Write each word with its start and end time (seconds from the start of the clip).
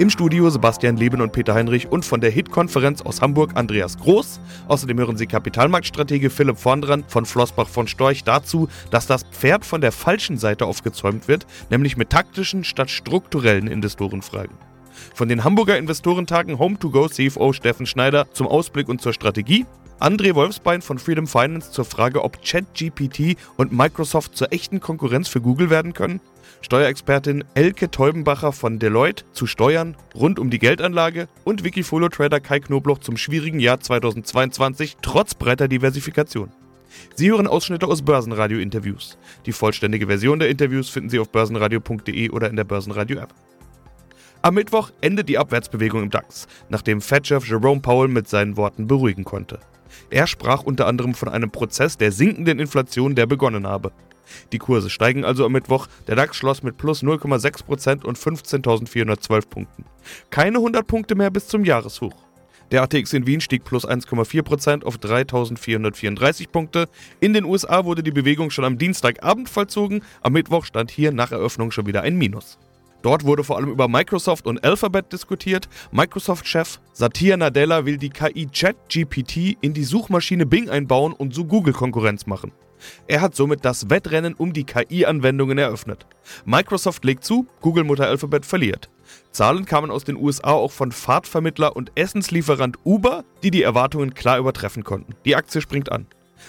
Im 0.00 0.08
Studio 0.08 0.48
Sebastian 0.48 0.96
Leben 0.96 1.20
und 1.20 1.32
Peter 1.32 1.52
Heinrich 1.52 1.92
und 1.92 2.06
von 2.06 2.22
der 2.22 2.30
HIT-Konferenz 2.30 3.02
aus 3.02 3.20
Hamburg 3.20 3.50
Andreas 3.54 3.98
Groß. 3.98 4.40
Außerdem 4.66 4.98
hören 4.98 5.18
Sie 5.18 5.26
Kapitalmarktstratege 5.26 6.30
Philipp 6.30 6.56
Vondran 6.56 7.04
von 7.06 7.26
Flossbach 7.26 7.68
von 7.68 7.86
Storch 7.86 8.24
dazu, 8.24 8.70
dass 8.90 9.06
das 9.06 9.24
Pferd 9.24 9.66
von 9.66 9.82
der 9.82 9.92
falschen 9.92 10.38
Seite 10.38 10.64
aufgezäumt 10.64 11.28
wird, 11.28 11.46
nämlich 11.68 11.98
mit 11.98 12.08
taktischen 12.08 12.64
statt 12.64 12.88
strukturellen 12.88 13.66
Investorenfragen. 13.66 14.56
Von 15.14 15.28
den 15.28 15.44
Hamburger 15.44 15.76
Investorentagen 15.76 16.56
Home2Go 16.56 17.10
CFO 17.10 17.52
Steffen 17.52 17.84
Schneider 17.84 18.32
zum 18.32 18.46
Ausblick 18.46 18.88
und 18.88 19.02
zur 19.02 19.12
Strategie. 19.12 19.66
André 20.00 20.34
Wolfsbein 20.34 20.80
von 20.80 20.98
Freedom 20.98 21.26
Finance 21.26 21.72
zur 21.72 21.84
Frage, 21.84 22.24
ob 22.24 22.42
ChatGPT 22.42 23.36
und 23.58 23.70
Microsoft 23.70 24.34
zur 24.34 24.50
echten 24.50 24.80
Konkurrenz 24.80 25.28
für 25.28 25.42
Google 25.42 25.68
werden 25.68 25.92
können. 25.92 26.22
Steuerexpertin 26.62 27.44
Elke 27.52 27.90
Teubenbacher 27.90 28.52
von 28.52 28.78
Deloitte 28.78 29.24
zu 29.32 29.46
Steuern 29.46 29.94
rund 30.14 30.38
um 30.38 30.48
die 30.48 30.58
Geldanlage 30.58 31.28
und 31.44 31.64
Wikifolio-Trader 31.64 32.40
Kai 32.40 32.60
Knobloch 32.60 33.00
zum 33.00 33.18
schwierigen 33.18 33.60
Jahr 33.60 33.78
2022 33.78 34.96
trotz 35.02 35.34
breiter 35.34 35.68
Diversifikation. 35.68 36.50
Sie 37.14 37.30
hören 37.30 37.46
Ausschnitte 37.46 37.86
aus 37.86 38.00
Börsenradio-Interviews. 38.00 39.18
Die 39.44 39.52
vollständige 39.52 40.06
Version 40.06 40.38
der 40.38 40.48
Interviews 40.48 40.88
finden 40.88 41.10
Sie 41.10 41.18
auf 41.18 41.30
börsenradio.de 41.30 42.30
oder 42.30 42.48
in 42.48 42.56
der 42.56 42.64
Börsenradio-App. 42.64 43.34
Am 44.40 44.54
Mittwoch 44.54 44.92
endet 45.02 45.28
die 45.28 45.36
Abwärtsbewegung 45.36 46.04
im 46.04 46.10
DAX, 46.10 46.48
nachdem 46.70 47.02
Fed-Chef 47.02 47.46
Jerome 47.46 47.82
Powell 47.82 48.08
mit 48.08 48.28
seinen 48.28 48.56
Worten 48.56 48.86
beruhigen 48.86 49.24
konnte. 49.24 49.58
Er 50.10 50.26
sprach 50.26 50.62
unter 50.62 50.86
anderem 50.86 51.14
von 51.14 51.28
einem 51.28 51.50
Prozess 51.50 51.96
der 51.96 52.12
sinkenden 52.12 52.58
Inflation, 52.58 53.14
der 53.14 53.26
begonnen 53.26 53.66
habe. 53.66 53.92
Die 54.52 54.58
Kurse 54.58 54.90
steigen 54.90 55.24
also 55.24 55.44
am 55.44 55.52
Mittwoch. 55.52 55.86
Der 56.06 56.16
DAX 56.16 56.36
schloss 56.36 56.62
mit 56.62 56.76
plus 56.76 57.02
0,6% 57.02 58.04
und 58.04 58.18
15.412 58.18 59.48
Punkten. 59.48 59.84
Keine 60.30 60.58
100 60.58 60.86
Punkte 60.86 61.14
mehr 61.14 61.30
bis 61.30 61.48
zum 61.48 61.64
Jahreshoch. 61.64 62.14
Der 62.70 62.82
ATX 62.82 63.12
in 63.14 63.26
Wien 63.26 63.40
stieg 63.40 63.64
plus 63.64 63.86
1,4% 63.86 64.84
auf 64.84 64.96
3.434 64.98 66.48
Punkte. 66.50 66.88
In 67.18 67.32
den 67.32 67.44
USA 67.44 67.84
wurde 67.84 68.04
die 68.04 68.12
Bewegung 68.12 68.50
schon 68.50 68.64
am 68.64 68.78
Dienstagabend 68.78 69.48
vollzogen. 69.48 70.02
Am 70.22 70.34
Mittwoch 70.34 70.64
stand 70.64 70.90
hier 70.90 71.10
nach 71.10 71.32
Eröffnung 71.32 71.72
schon 71.72 71.86
wieder 71.86 72.02
ein 72.02 72.16
Minus. 72.16 72.58
Dort 73.02 73.24
wurde 73.24 73.44
vor 73.44 73.56
allem 73.56 73.70
über 73.70 73.88
Microsoft 73.88 74.46
und 74.46 74.62
Alphabet 74.64 75.12
diskutiert. 75.12 75.68
Microsoft-Chef 75.90 76.80
Satya 76.92 77.36
Nadella 77.36 77.86
will 77.86 77.96
die 77.96 78.10
KI 78.10 78.46
ChatGPT 78.46 79.56
in 79.60 79.72
die 79.72 79.84
Suchmaschine 79.84 80.46
Bing 80.46 80.68
einbauen 80.68 81.12
und 81.12 81.34
so 81.34 81.44
Google-Konkurrenz 81.44 82.26
machen. 82.26 82.52
Er 83.06 83.20
hat 83.20 83.34
somit 83.34 83.64
das 83.64 83.90
Wettrennen 83.90 84.34
um 84.34 84.52
die 84.52 84.64
KI-Anwendungen 84.64 85.58
eröffnet. 85.58 86.06
Microsoft 86.44 87.04
legt 87.04 87.24
zu, 87.24 87.46
Google-Mutter 87.60 88.06
Alphabet 88.06 88.46
verliert. 88.46 88.88
Zahlen 89.32 89.64
kamen 89.64 89.90
aus 89.90 90.04
den 90.04 90.16
USA 90.16 90.52
auch 90.52 90.72
von 90.72 90.92
Fahrtvermittler 90.92 91.76
und 91.76 91.92
Essenslieferant 91.94 92.78
Uber, 92.84 93.24
die 93.42 93.50
die 93.50 93.62
Erwartungen 93.62 94.14
klar 94.14 94.38
übertreffen 94.38 94.84
konnten. 94.84 95.14
Die 95.24 95.36
Aktie 95.36 95.60
springt 95.60 95.92
an. 95.92 96.06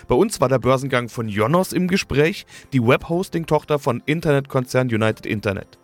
Bei 0.07 0.15
uns 0.15 0.39
war 0.39 0.47
der 0.47 0.59
Börsengang 0.59 1.09
von 1.09 1.27
Jonos 1.27 1.73
im 1.73 1.87
Gespräch, 1.87 2.45
die 2.71 2.81
Webhosting-Tochter 2.81 3.77
von 3.77 4.01
Internetkonzern 4.05 4.87
United 4.87 5.25
Internet. 5.25 5.80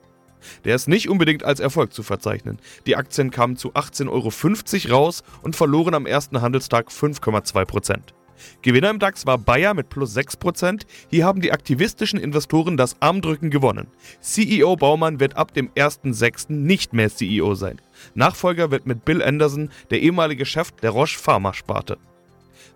Der 0.65 0.75
ist 0.75 0.87
nicht 0.87 1.09
unbedingt 1.09 1.43
als 1.43 1.59
Erfolg 1.59 1.93
zu 1.93 2.03
verzeichnen. 2.03 2.57
Die 2.85 2.95
Aktien 2.95 3.31
kamen 3.31 3.57
zu 3.57 3.73
18,50 3.73 4.89
Euro 4.89 4.95
raus 4.95 5.23
und 5.41 5.55
verloren 5.55 5.93
am 5.93 6.05
ersten 6.05 6.41
Handelstag 6.41 6.89
5,2% 6.89 8.13
Gewinner 8.61 8.89
im 8.89 8.99
DAX 8.99 9.25
war 9.25 9.37
Bayer 9.37 9.73
mit 9.73 9.89
plus 9.89 10.15
6%. 10.15 10.83
Hier 11.09 11.25
haben 11.25 11.41
die 11.41 11.51
aktivistischen 11.51 12.19
Investoren 12.19 12.77
das 12.77 12.95
Armdrücken 13.01 13.49
gewonnen. 13.49 13.87
CEO 14.21 14.75
Baumann 14.75 15.19
wird 15.19 15.37
ab 15.37 15.53
dem 15.53 15.69
1.6. 15.71 16.51
nicht 16.51 16.93
mehr 16.93 17.09
CEO 17.09 17.55
sein. 17.55 17.81
Nachfolger 18.15 18.71
wird 18.71 18.85
mit 18.85 19.05
Bill 19.05 19.21
Anderson 19.21 19.69
der 19.89 20.01
ehemalige 20.01 20.45
Chef 20.45 20.71
der 20.71 20.91
Roche 20.91 21.17
Pharma 21.17 21.53
Sparte. 21.53 21.97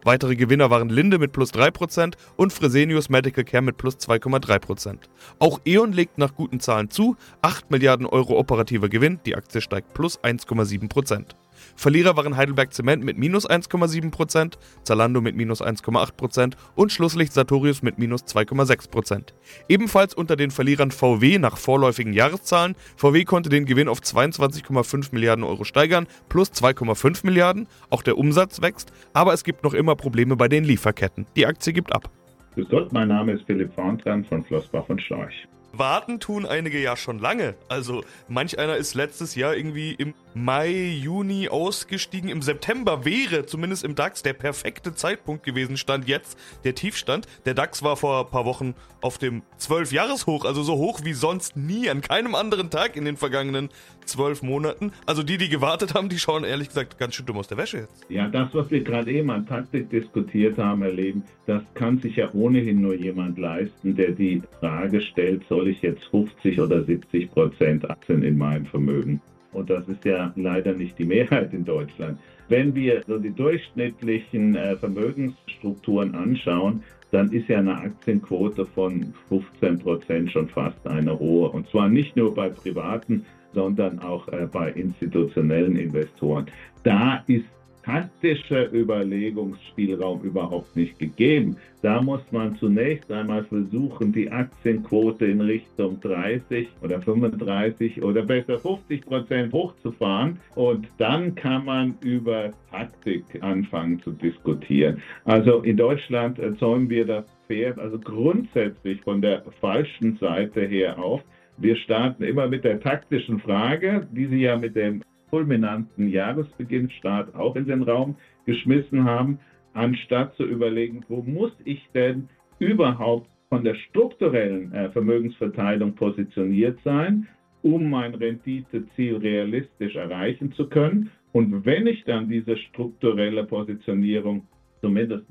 Weitere 0.03 0.35
Gewinner 0.35 0.69
waren 0.69 0.89
Linde 0.89 1.19
mit 1.19 1.31
plus 1.31 1.53
3% 1.53 2.15
und 2.35 2.51
Fresenius 2.51 3.09
Medical 3.09 3.43
Care 3.43 3.61
mit 3.61 3.77
plus 3.77 3.97
2,3%. 3.97 4.97
Auch 5.39 5.59
E.ON 5.65 5.93
legt 5.93 6.17
nach 6.17 6.35
guten 6.35 6.59
Zahlen 6.59 6.89
zu, 6.89 7.15
8 7.41 7.69
Milliarden 7.69 8.05
Euro 8.07 8.37
operativer 8.37 8.89
Gewinn, 8.89 9.19
die 9.25 9.35
Aktie 9.35 9.61
steigt 9.61 9.93
plus 9.93 10.19
1,7%. 10.23 11.35
Verlierer 11.75 12.17
waren 12.17 12.37
Heidelberg 12.37 12.73
Zement 12.73 13.03
mit 13.03 13.17
minus 13.17 13.49
1,7%, 13.49 14.53
Zalando 14.83 15.21
mit 15.21 15.35
minus 15.35 15.61
1,8% 15.61 16.53
und 16.75 16.91
Schlusslicht 16.91 17.33
Sartorius 17.33 17.81
mit 17.81 17.97
minus 17.97 18.23
2,6%. 18.25 19.33
Ebenfalls 19.67 20.13
unter 20.13 20.35
den 20.35 20.51
Verlierern 20.51 20.91
VW 20.91 21.39
nach 21.39 21.57
vorläufigen 21.57 22.13
Jahreszahlen. 22.13 22.75
VW 22.95 23.23
konnte 23.25 23.49
den 23.49 23.65
Gewinn 23.65 23.87
auf 23.87 23.99
22,5 23.99 25.09
Milliarden 25.11 25.43
Euro 25.43 25.63
steigern, 25.63 26.07
plus 26.29 26.51
2,5 26.51 27.25
Milliarden. 27.25 27.67
Auch 27.89 28.03
der 28.03 28.17
Umsatz 28.17 28.61
wächst, 28.61 28.91
aber 29.13 29.33
es 29.33 29.43
gibt 29.43 29.63
noch 29.63 29.73
immer 29.73 29.95
Probleme 29.95 30.35
bei 30.35 30.47
den 30.47 30.63
Lieferketten. 30.63 31.25
Die 31.35 31.45
Aktie 31.45 31.73
gibt 31.73 31.93
ab. 31.93 32.09
Grüß 32.55 32.67
Gott, 32.69 32.91
mein 32.91 33.07
Name 33.07 33.33
ist 33.33 33.43
Philipp 33.45 33.73
Vorntran 33.73 34.25
von 34.25 34.43
Flossbach 34.43 34.89
und 34.89 35.01
Storch. 35.01 35.47
Warten 35.73 36.19
tun 36.19 36.45
einige 36.45 36.81
ja 36.81 36.97
schon 36.97 37.19
lange. 37.19 37.55
Also 37.69 38.03
manch 38.27 38.59
einer 38.59 38.77
ist 38.77 38.93
letztes 38.93 39.35
Jahr 39.35 39.55
irgendwie 39.55 39.93
im 39.93 40.13
Mai, 40.33 40.69
Juni 40.71 41.49
ausgestiegen. 41.49 42.29
Im 42.29 42.41
September 42.41 43.03
wäre 43.05 43.45
zumindest 43.45 43.83
im 43.83 43.95
DAX 43.95 44.23
der 44.23 44.33
perfekte 44.33 44.93
Zeitpunkt 44.93 45.43
gewesen, 45.43 45.77
stand 45.77 46.07
jetzt 46.07 46.37
der 46.63 46.75
Tiefstand. 46.75 47.27
Der 47.45 47.53
DAX 47.53 47.83
war 47.83 47.97
vor 47.97 48.25
ein 48.25 48.31
paar 48.31 48.45
Wochen 48.45 48.73
auf 49.01 49.17
dem 49.17 49.41
12-Jahres-Hoch, 49.59 50.45
also 50.45 50.63
so 50.63 50.75
hoch 50.75 51.01
wie 51.03 51.13
sonst 51.13 51.57
nie, 51.57 51.89
an 51.89 52.01
keinem 52.01 52.35
anderen 52.35 52.69
Tag 52.69 52.95
in 52.95 53.05
den 53.05 53.17
vergangenen 53.17 53.69
zwölf 54.05 54.41
Monaten. 54.41 54.91
Also 55.05 55.23
die, 55.23 55.37
die 55.37 55.49
gewartet 55.49 55.93
haben, 55.93 56.09
die 56.09 56.19
schauen 56.19 56.43
ehrlich 56.43 56.69
gesagt 56.69 56.97
ganz 56.97 57.15
schön 57.15 57.25
dumm 57.25 57.37
aus 57.37 57.47
der 57.47 57.57
Wäsche 57.57 57.79
jetzt. 57.79 58.05
Ja, 58.09 58.27
das, 58.27 58.53
was 58.53 58.69
wir 58.71 58.83
gerade 58.83 59.11
eben 59.11 59.29
an 59.31 59.45
Taktik 59.45 59.89
diskutiert 59.89 60.57
haben, 60.57 60.81
erleben, 60.81 61.23
das 61.45 61.61
kann 61.73 61.99
sich 61.99 62.15
ja 62.15 62.29
ohnehin 62.33 62.81
nur 62.81 62.93
jemand 62.93 63.37
leisten, 63.37 63.95
der 63.95 64.11
die 64.11 64.41
Frage 64.59 65.01
stellt, 65.01 65.43
soll 65.47 65.60
ich 65.69 65.81
jetzt 65.81 66.03
50 66.05 66.59
oder 66.59 66.83
70 66.83 67.31
Prozent 67.31 67.89
Aktien 67.89 68.23
in 68.23 68.37
meinem 68.37 68.65
Vermögen 68.65 69.21
und 69.53 69.69
das 69.69 69.87
ist 69.87 70.05
ja 70.05 70.31
leider 70.35 70.73
nicht 70.73 70.97
die 70.97 71.05
Mehrheit 71.05 71.53
in 71.53 71.65
Deutschland. 71.65 72.19
Wenn 72.47 72.73
wir 72.73 73.03
so 73.07 73.17
die 73.17 73.31
durchschnittlichen 73.31 74.55
äh, 74.55 74.75
Vermögensstrukturen 74.77 76.15
anschauen, 76.15 76.83
dann 77.11 77.31
ist 77.31 77.49
ja 77.49 77.59
eine 77.59 77.75
Aktienquote 77.77 78.65
von 78.65 79.13
15 79.27 79.79
Prozent 79.79 80.31
schon 80.31 80.47
fast 80.47 80.85
eine 80.87 81.17
hohe. 81.17 81.49
Und 81.49 81.67
zwar 81.69 81.89
nicht 81.89 82.15
nur 82.15 82.33
bei 82.33 82.49
privaten, 82.49 83.25
sondern 83.53 83.99
auch 83.99 84.27
äh, 84.29 84.47
bei 84.49 84.71
institutionellen 84.71 85.75
Investoren. 85.75 86.45
Da 86.83 87.23
ist 87.27 87.45
taktischer 87.83 88.71
Überlegungsspielraum 88.71 90.21
überhaupt 90.21 90.75
nicht 90.75 90.99
gegeben. 90.99 91.57
Da 91.81 92.01
muss 92.01 92.21
man 92.31 92.55
zunächst 92.57 93.11
einmal 93.11 93.43
versuchen, 93.45 94.11
die 94.13 94.29
Aktienquote 94.31 95.25
in 95.25 95.41
Richtung 95.41 95.99
30 96.01 96.67
oder 96.81 97.01
35 97.01 98.03
oder 98.03 98.21
besser 98.21 98.59
50 98.59 99.05
Prozent 99.05 99.53
hochzufahren 99.53 100.39
und 100.55 100.87
dann 100.97 101.33
kann 101.35 101.65
man 101.65 101.95
über 102.01 102.51
Taktik 102.69 103.23
anfangen 103.41 103.99
zu 104.01 104.11
diskutieren. 104.11 105.01
Also 105.25 105.61
in 105.61 105.77
Deutschland 105.77 106.39
zäumen 106.59 106.89
wir 106.89 107.05
das 107.05 107.25
Pferd 107.47 107.79
also 107.79 107.99
grundsätzlich 107.99 109.01
von 109.01 109.21
der 109.21 109.43
falschen 109.59 110.17
Seite 110.17 110.61
her 110.61 110.97
auf. 110.97 111.21
Wir 111.57 111.75
starten 111.75 112.23
immer 112.23 112.47
mit 112.47 112.63
der 112.63 112.79
taktischen 112.79 113.39
Frage, 113.39 114.07
die 114.11 114.25
Sie 114.27 114.41
ja 114.41 114.57
mit 114.57 114.75
dem 114.75 115.01
fulminanten 115.31 116.09
Jahresbeginnstart 116.09 117.33
auch 117.33 117.55
in 117.55 117.65
den 117.65 117.81
Raum 117.81 118.15
geschmissen 118.45 119.05
haben, 119.05 119.39
anstatt 119.73 120.35
zu 120.35 120.43
überlegen, 120.43 121.03
wo 121.07 121.23
muss 121.23 121.53
ich 121.65 121.81
denn 121.95 122.29
überhaupt 122.59 123.29
von 123.49 123.63
der 123.63 123.75
strukturellen 123.75 124.71
äh, 124.73 124.89
Vermögensverteilung 124.91 125.95
positioniert 125.95 126.79
sein, 126.83 127.27
um 127.63 127.89
mein 127.89 128.13
Renditeziel 128.13 129.17
realistisch 129.17 129.95
erreichen 129.95 130.51
zu 130.53 130.67
können. 130.69 131.09
Und 131.31 131.65
wenn 131.65 131.87
ich 131.87 132.03
dann 132.03 132.29
diese 132.29 132.57
strukturelle 132.57 133.45
Positionierung 133.45 134.47
zumindest 134.81 135.25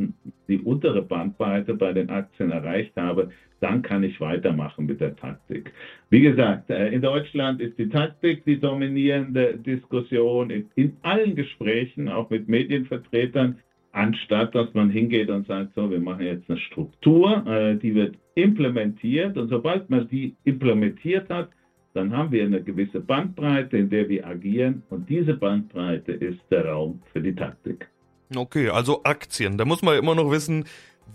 die 0.48 0.58
untere 0.58 1.02
Bandbreite 1.02 1.74
bei 1.74 1.92
den 1.92 2.08
Aktien 2.08 2.50
erreicht 2.50 2.96
habe, 2.96 3.30
dann 3.60 3.82
kann 3.82 4.02
ich 4.02 4.20
weitermachen 4.20 4.86
mit 4.86 5.00
der 5.00 5.14
Taktik. 5.16 5.72
Wie 6.08 6.22
gesagt, 6.22 6.70
äh, 6.70 6.88
in 6.88 7.02
Deutschland 7.02 7.60
ist 7.60 7.78
die 7.78 7.88
Taktik 7.88 8.44
die 8.44 8.58
dominierende 8.58 9.58
Diskussion 9.58 10.50
in, 10.50 10.70
in 10.76 10.96
allen 11.02 11.36
Gesprächen, 11.36 12.08
auch 12.08 12.30
mit 12.30 12.48
Medienvertretern, 12.48 13.58
anstatt 13.92 14.54
dass 14.54 14.72
man 14.72 14.88
hingeht 14.88 15.28
und 15.28 15.46
sagt, 15.46 15.74
so, 15.74 15.90
wir 15.90 16.00
machen 16.00 16.24
jetzt 16.24 16.48
eine 16.48 16.58
Struktur, 16.58 17.46
äh, 17.46 17.76
die 17.76 17.94
wird 17.94 18.16
implementiert 18.34 19.36
und 19.36 19.48
sobald 19.48 19.90
man 19.90 20.08
die 20.08 20.34
implementiert 20.44 21.28
hat, 21.28 21.50
dann 21.92 22.16
haben 22.16 22.30
wir 22.30 22.44
eine 22.44 22.62
gewisse 22.62 23.00
Bandbreite, 23.00 23.76
in 23.76 23.90
der 23.90 24.08
wir 24.08 24.26
agieren 24.26 24.82
und 24.90 25.08
diese 25.08 25.34
Bandbreite 25.34 26.12
ist 26.12 26.40
der 26.50 26.66
Raum 26.66 27.02
für 27.12 27.20
die 27.20 27.34
Taktik. 27.34 27.88
Okay, 28.34 28.68
also 28.68 29.02
Aktien. 29.02 29.58
Da 29.58 29.64
muss 29.64 29.82
man 29.82 29.98
immer 29.98 30.14
noch 30.14 30.30
wissen, 30.30 30.64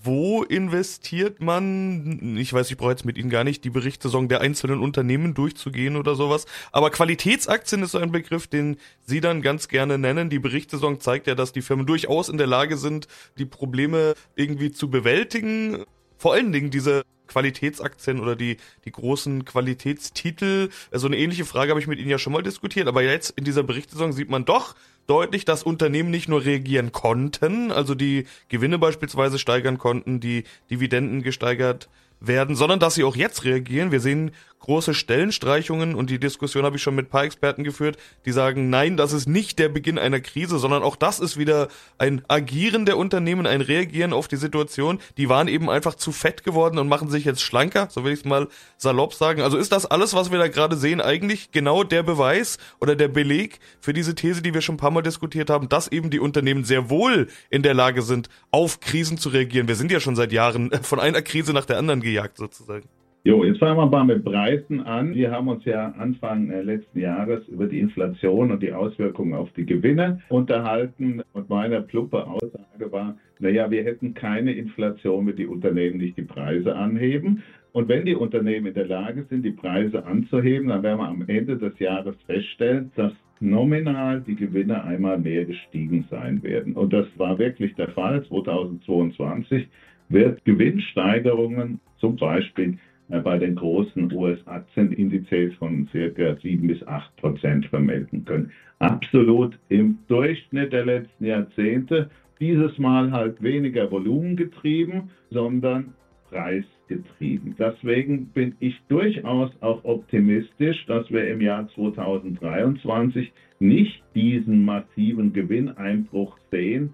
wo 0.03 0.43
investiert 0.43 1.41
man? 1.41 2.37
Ich 2.37 2.51
weiß, 2.51 2.69
ich 2.69 2.77
brauche 2.77 2.91
jetzt 2.91 3.05
mit 3.05 3.17
Ihnen 3.17 3.29
gar 3.29 3.45
nicht 3.45 3.63
die 3.63 3.69
Berichtssaison 3.69 4.27
der 4.27 4.41
einzelnen 4.41 4.79
Unternehmen 4.79 5.33
durchzugehen 5.33 5.95
oder 5.95 6.15
sowas. 6.15 6.45
Aber 6.73 6.89
Qualitätsaktien 6.89 7.83
ist 7.83 7.91
so 7.91 7.99
ein 7.99 8.11
Begriff, 8.11 8.47
den 8.47 8.77
Sie 9.05 9.21
dann 9.21 9.41
ganz 9.41 9.69
gerne 9.69 9.97
nennen. 9.97 10.29
Die 10.29 10.39
Berichtssaison 10.39 10.99
zeigt 10.99 11.27
ja, 11.27 11.35
dass 11.35 11.53
die 11.53 11.61
Firmen 11.61 11.85
durchaus 11.85 12.27
in 12.27 12.37
der 12.37 12.47
Lage 12.47 12.75
sind, 12.75 13.07
die 13.37 13.45
Probleme 13.45 14.15
irgendwie 14.35 14.71
zu 14.71 14.89
bewältigen. 14.89 15.85
Vor 16.17 16.33
allen 16.33 16.51
Dingen 16.51 16.71
diese 16.71 17.03
Qualitätsaktien 17.27 18.19
oder 18.19 18.35
die, 18.35 18.57
die 18.83 18.91
großen 18.91 19.45
Qualitätstitel. 19.45 20.69
So 20.69 20.91
also 20.91 21.07
eine 21.07 21.17
ähnliche 21.17 21.45
Frage 21.45 21.71
habe 21.71 21.79
ich 21.79 21.87
mit 21.87 21.99
Ihnen 21.99 22.09
ja 22.09 22.19
schon 22.19 22.33
mal 22.33 22.43
diskutiert. 22.43 22.87
Aber 22.87 23.01
jetzt 23.01 23.31
in 23.31 23.45
dieser 23.45 23.63
Berichtssaison 23.63 24.11
sieht 24.11 24.29
man 24.29 24.45
doch, 24.45 24.75
deutlich, 25.07 25.45
dass 25.45 25.63
Unternehmen 25.63 26.09
nicht 26.09 26.29
nur 26.29 26.45
reagieren 26.45 26.91
konnten, 26.91 27.71
also 27.71 27.95
die 27.95 28.25
Gewinne 28.49 28.77
beispielsweise 28.77 29.39
steigern 29.39 29.77
konnten, 29.77 30.19
die 30.19 30.43
Dividenden 30.69 31.21
gesteigert 31.21 31.89
werden, 32.19 32.55
sondern 32.55 32.79
dass 32.79 32.95
sie 32.95 33.03
auch 33.03 33.15
jetzt 33.15 33.43
reagieren. 33.43 33.91
Wir 33.91 33.99
sehen 33.99 34.31
große 34.65 34.95
Stellenstreichungen 34.95 35.93
und 35.93 36.09
die 36.09 36.19
Diskussion 36.19 36.65
habe 36.65 36.77
ich 36.77 36.81
schon 36.81 36.95
mit 36.95 37.05
ein 37.07 37.09
paar 37.09 37.23
Experten 37.23 37.63
geführt, 37.63 37.97
die 38.25 38.31
sagen, 38.31 38.71
nein, 38.71 38.97
das 38.97 39.13
ist 39.13 39.27
nicht 39.27 39.59
der 39.59 39.69
Beginn 39.69 39.99
einer 39.99 40.19
Krise, 40.19 40.57
sondern 40.57 40.81
auch 40.81 40.95
das 40.95 41.19
ist 41.19 41.37
wieder 41.37 41.67
ein 41.99 42.23
Agieren 42.27 42.87
der 42.87 42.97
Unternehmen, 42.97 43.45
ein 43.45 43.61
Reagieren 43.61 44.11
auf 44.11 44.27
die 44.27 44.37
Situation. 44.37 44.99
Die 45.17 45.29
waren 45.29 45.47
eben 45.47 45.69
einfach 45.69 45.93
zu 45.93 46.11
fett 46.11 46.43
geworden 46.43 46.79
und 46.79 46.87
machen 46.87 47.11
sich 47.11 47.25
jetzt 47.25 47.41
schlanker, 47.41 47.89
so 47.91 48.03
will 48.03 48.13
ich 48.13 48.19
es 48.19 48.25
mal 48.25 48.47
salopp 48.77 49.13
sagen. 49.13 49.41
Also 49.43 49.57
ist 49.57 49.71
das 49.71 49.85
alles, 49.85 50.15
was 50.15 50.31
wir 50.31 50.39
da 50.39 50.47
gerade 50.47 50.77
sehen, 50.77 50.99
eigentlich 50.99 51.51
genau 51.51 51.83
der 51.83 52.01
Beweis 52.01 52.57
oder 52.81 52.95
der 52.95 53.07
Beleg 53.07 53.59
für 53.79 53.93
diese 53.93 54.15
These, 54.15 54.41
die 54.41 54.55
wir 54.55 54.61
schon 54.61 54.75
ein 54.75 54.79
paar 54.79 54.91
Mal 54.91 55.03
diskutiert 55.03 55.51
haben, 55.51 55.69
dass 55.69 55.89
eben 55.89 56.09
die 56.09 56.19
Unternehmen 56.19 56.63
sehr 56.63 56.89
wohl 56.89 57.27
in 57.51 57.61
der 57.61 57.75
Lage 57.75 58.01
sind, 58.01 58.29
auf 58.49 58.79
Krisen 58.79 59.19
zu 59.19 59.29
reagieren. 59.29 59.67
Wir 59.67 59.75
sind 59.75 59.91
ja 59.91 59.99
schon 59.99 60.15
seit 60.15 60.31
Jahren 60.31 60.71
von 60.81 60.99
einer 60.99 61.21
Krise 61.21 61.53
nach 61.53 61.65
der 61.65 61.77
anderen 61.77 62.01
gejagt 62.05 62.37
sozusagen. 62.37 62.87
Jo, 63.27 63.43
jetzt 63.43 63.57
fangen 63.57 63.77
wir 63.77 63.87
mal 63.87 64.03
mit 64.03 64.23
Preisen 64.23 64.81
an. 64.81 65.15
Wir 65.15 65.31
haben 65.31 65.47
uns 65.47 65.65
ja 65.65 65.89
Anfang 65.97 66.51
äh, 66.51 66.61
letzten 66.61 66.99
Jahres 66.99 67.47
über 67.47 67.65
die 67.65 67.79
Inflation 67.79 68.51
und 68.51 68.61
die 68.61 68.71
Auswirkungen 68.71 69.33
auf 69.33 69.51
die 69.53 69.65
Gewinne 69.65 70.21
unterhalten. 70.29 71.23
Und 71.33 71.49
meine 71.49 71.81
pluppe 71.81 72.27
Aussage 72.27 72.91
war, 72.91 73.17
naja, 73.39 73.71
wir 73.71 73.83
hätten 73.83 74.13
keine 74.13 74.51
Inflation, 74.51 75.25
wenn 75.25 75.35
die 75.35 75.47
Unternehmen 75.47 75.97
nicht 75.97 76.17
die 76.17 76.21
Preise 76.21 76.75
anheben. 76.75 77.41
Und 77.71 77.89
wenn 77.89 78.05
die 78.05 78.13
Unternehmen 78.13 78.67
in 78.67 78.73
der 78.75 78.85
Lage 78.85 79.25
sind, 79.27 79.41
die 79.41 79.51
Preise 79.51 80.05
anzuheben, 80.05 80.67
dann 80.67 80.83
werden 80.83 80.99
wir 80.99 81.07
am 81.07 81.27
Ende 81.27 81.57
des 81.57 81.77
Jahres 81.79 82.15
feststellen, 82.27 82.91
dass 82.95 83.11
nominal 83.39 84.21
die 84.21 84.35
Gewinne 84.35 84.83
einmal 84.83 85.17
mehr 85.17 85.45
gestiegen 85.45 86.05
sein 86.11 86.43
werden. 86.43 86.73
Und 86.73 86.93
das 86.93 87.07
war 87.17 87.39
wirklich 87.39 87.73
der 87.73 87.89
Fall. 87.89 88.23
2022 88.23 89.67
wird 90.09 90.43
Gewinnsteigerungen 90.45 91.79
zum 91.97 92.15
Beispiel 92.15 92.77
äh, 93.09 93.19
bei 93.19 93.37
den 93.37 93.55
großen 93.55 94.11
US-Aktienindizes 94.11 95.53
von 95.55 95.87
circa 95.91 96.35
7 96.35 96.67
bis 96.67 96.85
8 96.87 97.15
Prozent 97.17 97.65
vermelden 97.67 98.25
können. 98.25 98.51
Absolut 98.79 99.57
im 99.69 99.99
Durchschnitt 100.07 100.73
der 100.73 100.85
letzten 100.85 101.25
Jahrzehnte. 101.25 102.09
Dieses 102.39 102.77
Mal 102.77 103.11
halt 103.11 103.41
weniger 103.41 103.89
Volumen 103.89 104.35
getrieben, 104.35 105.09
sondern 105.29 105.93
preisgetrieben. 106.29 107.55
Deswegen 107.57 108.27
bin 108.27 108.55
ich 108.59 108.75
durchaus 108.89 109.51
auch 109.61 109.83
optimistisch, 109.85 110.85
dass 110.85 111.09
wir 111.09 111.27
im 111.29 111.39
Jahr 111.39 111.69
2023 111.69 113.31
nicht 113.59 114.03
diesen 114.13 114.65
massiven 114.65 115.31
Gewinneinbruch 115.31 116.37
sehen, 116.51 116.93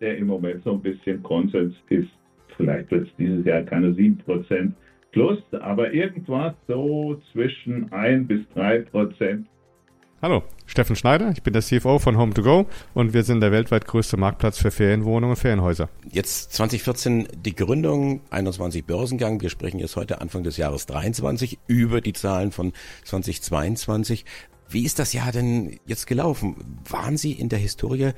der 0.00 0.18
im 0.18 0.28
Moment 0.28 0.62
so 0.62 0.74
ein 0.74 0.82
bisschen 0.82 1.22
Konsens 1.22 1.74
ist. 1.88 2.10
Vielleicht 2.56 2.90
wird 2.90 3.06
es 3.08 3.14
dieses 3.18 3.44
Jahr 3.44 3.62
keine 3.62 3.94
7 3.94 4.18
Prozent 4.18 4.74
plus, 5.12 5.38
aber 5.60 5.92
irgendwas 5.92 6.54
so 6.66 7.20
zwischen 7.32 7.92
1 7.92 8.28
bis 8.28 8.40
3 8.54 8.80
Prozent. 8.80 9.46
Hallo, 10.22 10.42
Steffen 10.64 10.96
Schneider, 10.96 11.30
ich 11.30 11.42
bin 11.42 11.52
der 11.52 11.60
CFO 11.60 11.98
von 11.98 12.16
Home2Go 12.16 12.66
und 12.94 13.12
wir 13.12 13.22
sind 13.22 13.40
der 13.40 13.52
weltweit 13.52 13.86
größte 13.86 14.16
Marktplatz 14.16 14.58
für 14.58 14.70
Ferienwohnungen 14.70 15.30
und 15.30 15.36
Ferienhäuser. 15.36 15.90
Jetzt 16.10 16.54
2014 16.54 17.28
die 17.44 17.54
Gründung, 17.54 18.22
21 18.30 18.86
Börsengang. 18.86 19.42
Wir 19.42 19.50
sprechen 19.50 19.78
jetzt 19.78 19.94
heute 19.96 20.22
Anfang 20.22 20.42
des 20.42 20.56
Jahres 20.56 20.86
23 20.86 21.58
über 21.66 22.00
die 22.00 22.14
Zahlen 22.14 22.50
von 22.50 22.72
2022. 23.04 24.24
Wie 24.68 24.84
ist 24.84 24.98
das 24.98 25.12
Jahr 25.12 25.32
denn 25.32 25.78
jetzt 25.86 26.06
gelaufen? 26.06 26.56
Waren 26.88 27.18
Sie 27.18 27.32
in 27.32 27.50
der 27.50 27.58
Historie 27.58 28.12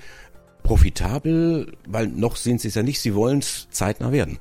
profitabel? 0.69 1.73
Weil 1.87 2.09
noch 2.09 2.37
sind 2.37 2.61
Sie 2.61 2.69
es 2.69 2.75
ja 2.75 2.82
nicht. 2.82 3.00
Sie 3.00 3.15
wollen 3.15 3.38
es 3.38 3.69
zeitnah 3.70 4.12
werden. 4.12 4.38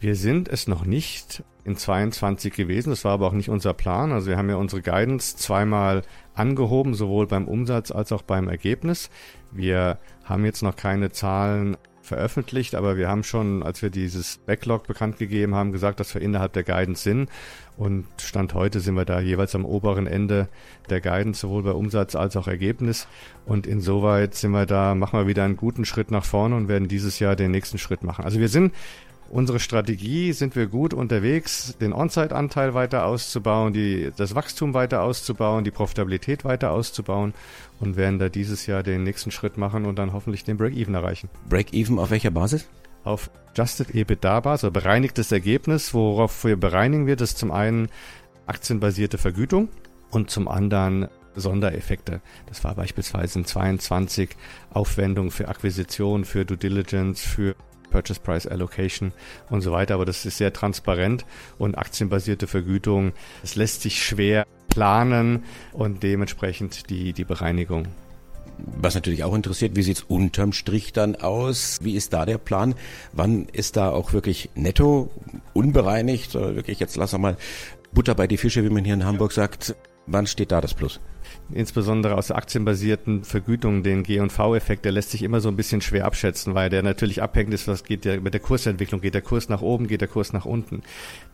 Wir 0.00 0.16
sind 0.16 0.48
es 0.48 0.66
noch 0.66 0.86
nicht 0.86 1.42
in 1.64 1.76
22 1.76 2.54
gewesen. 2.54 2.90
Das 2.90 3.04
war 3.04 3.12
aber 3.12 3.26
auch 3.26 3.32
nicht 3.32 3.50
unser 3.50 3.74
Plan. 3.74 4.12
Also 4.12 4.28
wir 4.28 4.38
haben 4.38 4.48
ja 4.48 4.56
unsere 4.56 4.80
Guidance 4.80 5.36
zweimal 5.36 6.02
angehoben, 6.34 6.94
sowohl 6.94 7.26
beim 7.26 7.46
Umsatz 7.46 7.90
als 7.90 8.12
auch 8.12 8.22
beim 8.22 8.48
Ergebnis. 8.48 9.10
Wir 9.50 9.98
haben 10.24 10.46
jetzt 10.46 10.62
noch 10.62 10.76
keine 10.76 11.10
Zahlen 11.10 11.76
veröffentlicht, 12.08 12.74
aber 12.74 12.96
wir 12.96 13.08
haben 13.08 13.22
schon, 13.22 13.62
als 13.62 13.82
wir 13.82 13.90
dieses 13.90 14.38
Backlog 14.38 14.86
bekannt 14.86 15.18
gegeben 15.18 15.54
haben, 15.54 15.72
gesagt, 15.72 16.00
dass 16.00 16.14
wir 16.14 16.22
innerhalb 16.22 16.52
der 16.52 16.64
Guidance 16.64 17.02
sind. 17.02 17.30
Und 17.76 18.06
Stand 18.20 18.54
heute 18.54 18.80
sind 18.80 18.94
wir 18.94 19.04
da 19.04 19.20
jeweils 19.20 19.54
am 19.54 19.64
oberen 19.64 20.08
Ende 20.08 20.48
der 20.90 21.00
Guidance, 21.00 21.40
sowohl 21.40 21.62
bei 21.62 21.70
Umsatz 21.70 22.16
als 22.16 22.36
auch 22.36 22.48
Ergebnis. 22.48 23.06
Und 23.46 23.68
insoweit 23.68 24.34
sind 24.34 24.50
wir 24.50 24.66
da, 24.66 24.96
machen 24.96 25.20
wir 25.20 25.28
wieder 25.28 25.44
einen 25.44 25.56
guten 25.56 25.84
Schritt 25.84 26.10
nach 26.10 26.24
vorne 26.24 26.56
und 26.56 26.66
werden 26.66 26.88
dieses 26.88 27.20
Jahr 27.20 27.36
den 27.36 27.52
nächsten 27.52 27.78
Schritt 27.78 28.02
machen. 28.02 28.24
Also 28.24 28.40
wir 28.40 28.48
sind 28.48 28.74
unsere 29.30 29.60
Strategie 29.60 30.32
sind 30.32 30.56
wir 30.56 30.66
gut 30.66 30.94
unterwegs, 30.94 31.76
den 31.80 31.92
On-Site-Anteil 31.92 32.74
weiter 32.74 33.04
auszubauen, 33.04 33.72
die, 33.72 34.10
das 34.16 34.34
Wachstum 34.34 34.74
weiter 34.74 35.02
auszubauen, 35.02 35.64
die 35.64 35.70
Profitabilität 35.70 36.44
weiter 36.44 36.70
auszubauen 36.70 37.34
und 37.80 37.96
werden 37.96 38.18
da 38.18 38.28
dieses 38.28 38.66
Jahr 38.66 38.82
den 38.82 39.02
nächsten 39.02 39.30
Schritt 39.30 39.58
machen 39.58 39.86
und 39.86 39.96
dann 39.96 40.12
hoffentlich 40.12 40.44
den 40.44 40.56
Break-Even 40.56 40.94
erreichen. 40.94 41.28
Break-Even 41.48 41.98
auf 41.98 42.10
welcher 42.10 42.30
Basis? 42.30 42.68
Auf 43.04 43.30
Adjusted 43.50 43.94
EBITDA-Basis, 43.94 44.64
also 44.64 44.70
bereinigtes 44.70 45.32
Ergebnis. 45.32 45.94
Worauf 45.94 46.44
wir 46.44 46.56
bereinigen 46.56 47.06
wird, 47.06 47.20
ist 47.20 47.38
zum 47.38 47.50
einen 47.50 47.88
aktienbasierte 48.46 49.18
Vergütung 49.18 49.68
und 50.10 50.30
zum 50.30 50.48
anderen 50.48 51.08
Sondereffekte. 51.34 52.20
Das 52.46 52.64
war 52.64 52.74
beispielsweise 52.74 53.40
in 53.40 53.44
22 53.44 54.30
Aufwendungen 54.70 55.30
für 55.30 55.48
Akquisition, 55.48 56.24
für 56.24 56.44
Due 56.44 56.56
Diligence, 56.56 57.20
für 57.20 57.54
Purchase 57.90 58.20
Price 58.20 58.46
Allocation 58.46 59.12
und 59.50 59.60
so 59.60 59.72
weiter. 59.72 59.94
Aber 59.94 60.04
das 60.04 60.24
ist 60.24 60.38
sehr 60.38 60.52
transparent 60.52 61.24
und 61.58 61.76
aktienbasierte 61.76 62.46
Vergütung. 62.46 63.12
Es 63.42 63.56
lässt 63.56 63.82
sich 63.82 64.02
schwer 64.02 64.46
planen 64.68 65.44
und 65.72 66.02
dementsprechend 66.02 66.90
die, 66.90 67.12
die 67.12 67.24
Bereinigung. 67.24 67.88
Was 68.80 68.94
natürlich 68.94 69.24
auch 69.24 69.34
interessiert, 69.34 69.76
wie 69.76 69.82
sieht's 69.82 70.02
unterm 70.02 70.52
Strich 70.52 70.92
dann 70.92 71.16
aus? 71.16 71.78
Wie 71.80 71.94
ist 71.94 72.12
da 72.12 72.26
der 72.26 72.38
Plan? 72.38 72.74
Wann 73.12 73.46
ist 73.52 73.76
da 73.76 73.90
auch 73.90 74.12
wirklich 74.12 74.50
netto, 74.54 75.10
unbereinigt, 75.52 76.34
wirklich 76.34 76.80
jetzt 76.80 76.96
lass 76.96 77.16
mal 77.16 77.36
Butter 77.92 78.14
bei 78.14 78.26
die 78.26 78.36
Fische, 78.36 78.64
wie 78.64 78.70
man 78.70 78.84
hier 78.84 78.94
in 78.94 79.04
Hamburg 79.04 79.32
sagt. 79.32 79.76
Wann 80.06 80.26
steht 80.26 80.52
da 80.52 80.60
das 80.60 80.74
Plus? 80.74 81.00
Insbesondere 81.52 82.16
aus 82.16 82.28
der 82.28 82.36
aktienbasierten 82.36 83.24
Vergütung, 83.24 83.82
den 83.82 84.02
G&V-Effekt, 84.02 84.84
der 84.84 84.92
lässt 84.92 85.10
sich 85.10 85.22
immer 85.22 85.40
so 85.40 85.48
ein 85.48 85.56
bisschen 85.56 85.80
schwer 85.80 86.04
abschätzen, 86.04 86.54
weil 86.54 86.70
der 86.70 86.82
natürlich 86.82 87.22
abhängig 87.22 87.54
ist, 87.54 87.68
was 87.68 87.84
geht 87.84 88.04
der 88.04 88.20
mit 88.20 88.34
der 88.34 88.40
Kursentwicklung, 88.40 89.00
geht 89.00 89.14
der 89.14 89.22
Kurs 89.22 89.48
nach 89.48 89.62
oben, 89.62 89.86
geht 89.86 90.00
der 90.00 90.08
Kurs 90.08 90.32
nach 90.32 90.44
unten. 90.44 90.82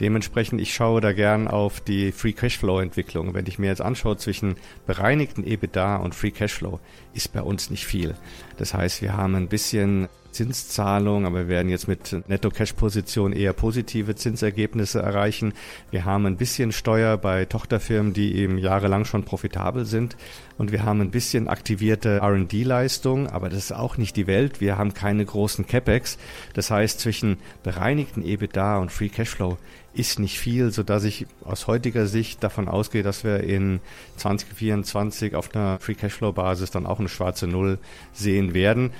Dementsprechend, 0.01 0.61
ich 0.61 0.75
schaue 0.75 1.01
da 1.01 1.13
gern 1.13 1.49
auf 1.49 1.81
die 1.81 2.13
Free 2.13 2.33
Cashflow-Entwicklung. 2.33 3.35
Wenn 3.35 3.47
ich 3.47 3.59
mir 3.59 3.67
jetzt 3.67 3.83
anschaue 3.83 4.17
zwischen 4.17 4.57
bereinigten 4.87 5.45
EBITDA 5.45 5.97
und 5.97 6.15
Free 6.15 6.31
Cashflow, 6.31 6.81
ist 7.13 7.33
bei 7.33 7.43
uns 7.43 7.71
nicht 7.71 7.87
viel. 7.87 8.15
Das 8.57 8.75
heißt, 8.75 9.03
wir 9.03 9.17
haben 9.17 9.35
ein 9.35 9.49
bisschen 9.49 10.09
Zinszahlung, 10.35 11.25
aber 11.25 11.39
wir 11.39 11.49
werden 11.49 11.71
jetzt 11.71 11.89
mit 11.89 12.29
Netto-Cash-Position 12.29 13.33
eher 13.33 13.53
positive 13.53 14.15
Zinsergebnisse 14.15 15.01
erreichen. 15.01 15.55
Wir 15.91 16.05
haben 16.05 16.27
ein 16.27 16.37
bisschen 16.37 16.73
Steuer 16.73 17.17
bei 17.17 17.47
Tochterfirmen, 17.47 18.13
die 18.13 18.35
eben 18.37 18.59
jahrelang 18.59 19.05
schon 19.05 19.25
profitabel 19.25 19.87
sind. 19.87 20.17
Und 20.59 20.73
wir 20.73 20.85
haben 20.85 21.01
ein 21.01 21.11
bisschen 21.11 21.49
aktivierte 21.49 22.19
R&D-Leistung, 22.19 23.29
aber 23.29 23.49
das 23.49 23.59
ist 23.59 23.73
auch 23.73 23.97
nicht 23.97 24.17
die 24.17 24.27
Welt. 24.27 24.61
Wir 24.61 24.77
haben 24.77 24.93
keine 24.93 25.25
großen 25.25 25.67
CapEx. 25.67 26.19
Das 26.53 26.71
heißt, 26.71 27.01
zwischen 27.01 27.39
bereinigten 27.63 28.23
EBITDA 28.23 28.79
und 28.79 28.93
Free 28.93 29.09
Cashflow 29.09 29.57
ist 29.95 30.19
nicht 30.19 30.39
viel, 30.39 30.73
so 30.73 30.83
dass 30.83 31.05
ich 31.05 31.27
aus 31.45 31.67
heutiger 31.67 32.07
Sicht 32.07 32.43
davon 32.43 32.69
ausgehe, 32.69 33.03
dass 33.03 33.25
wir 33.25 33.41
in 33.41 33.81
2024 34.17 35.35
auf 35.35 35.55
einer 35.55 35.79
Free 35.79 35.95
Cashflow 35.95 36.33
Basis 36.33 36.71
dann 36.71 36.87
auch 36.87 36.99
eine 36.99 37.09
schwarze 37.09 37.47
Null 37.47 37.79
sehen 38.13 38.55
werden. 38.55 38.91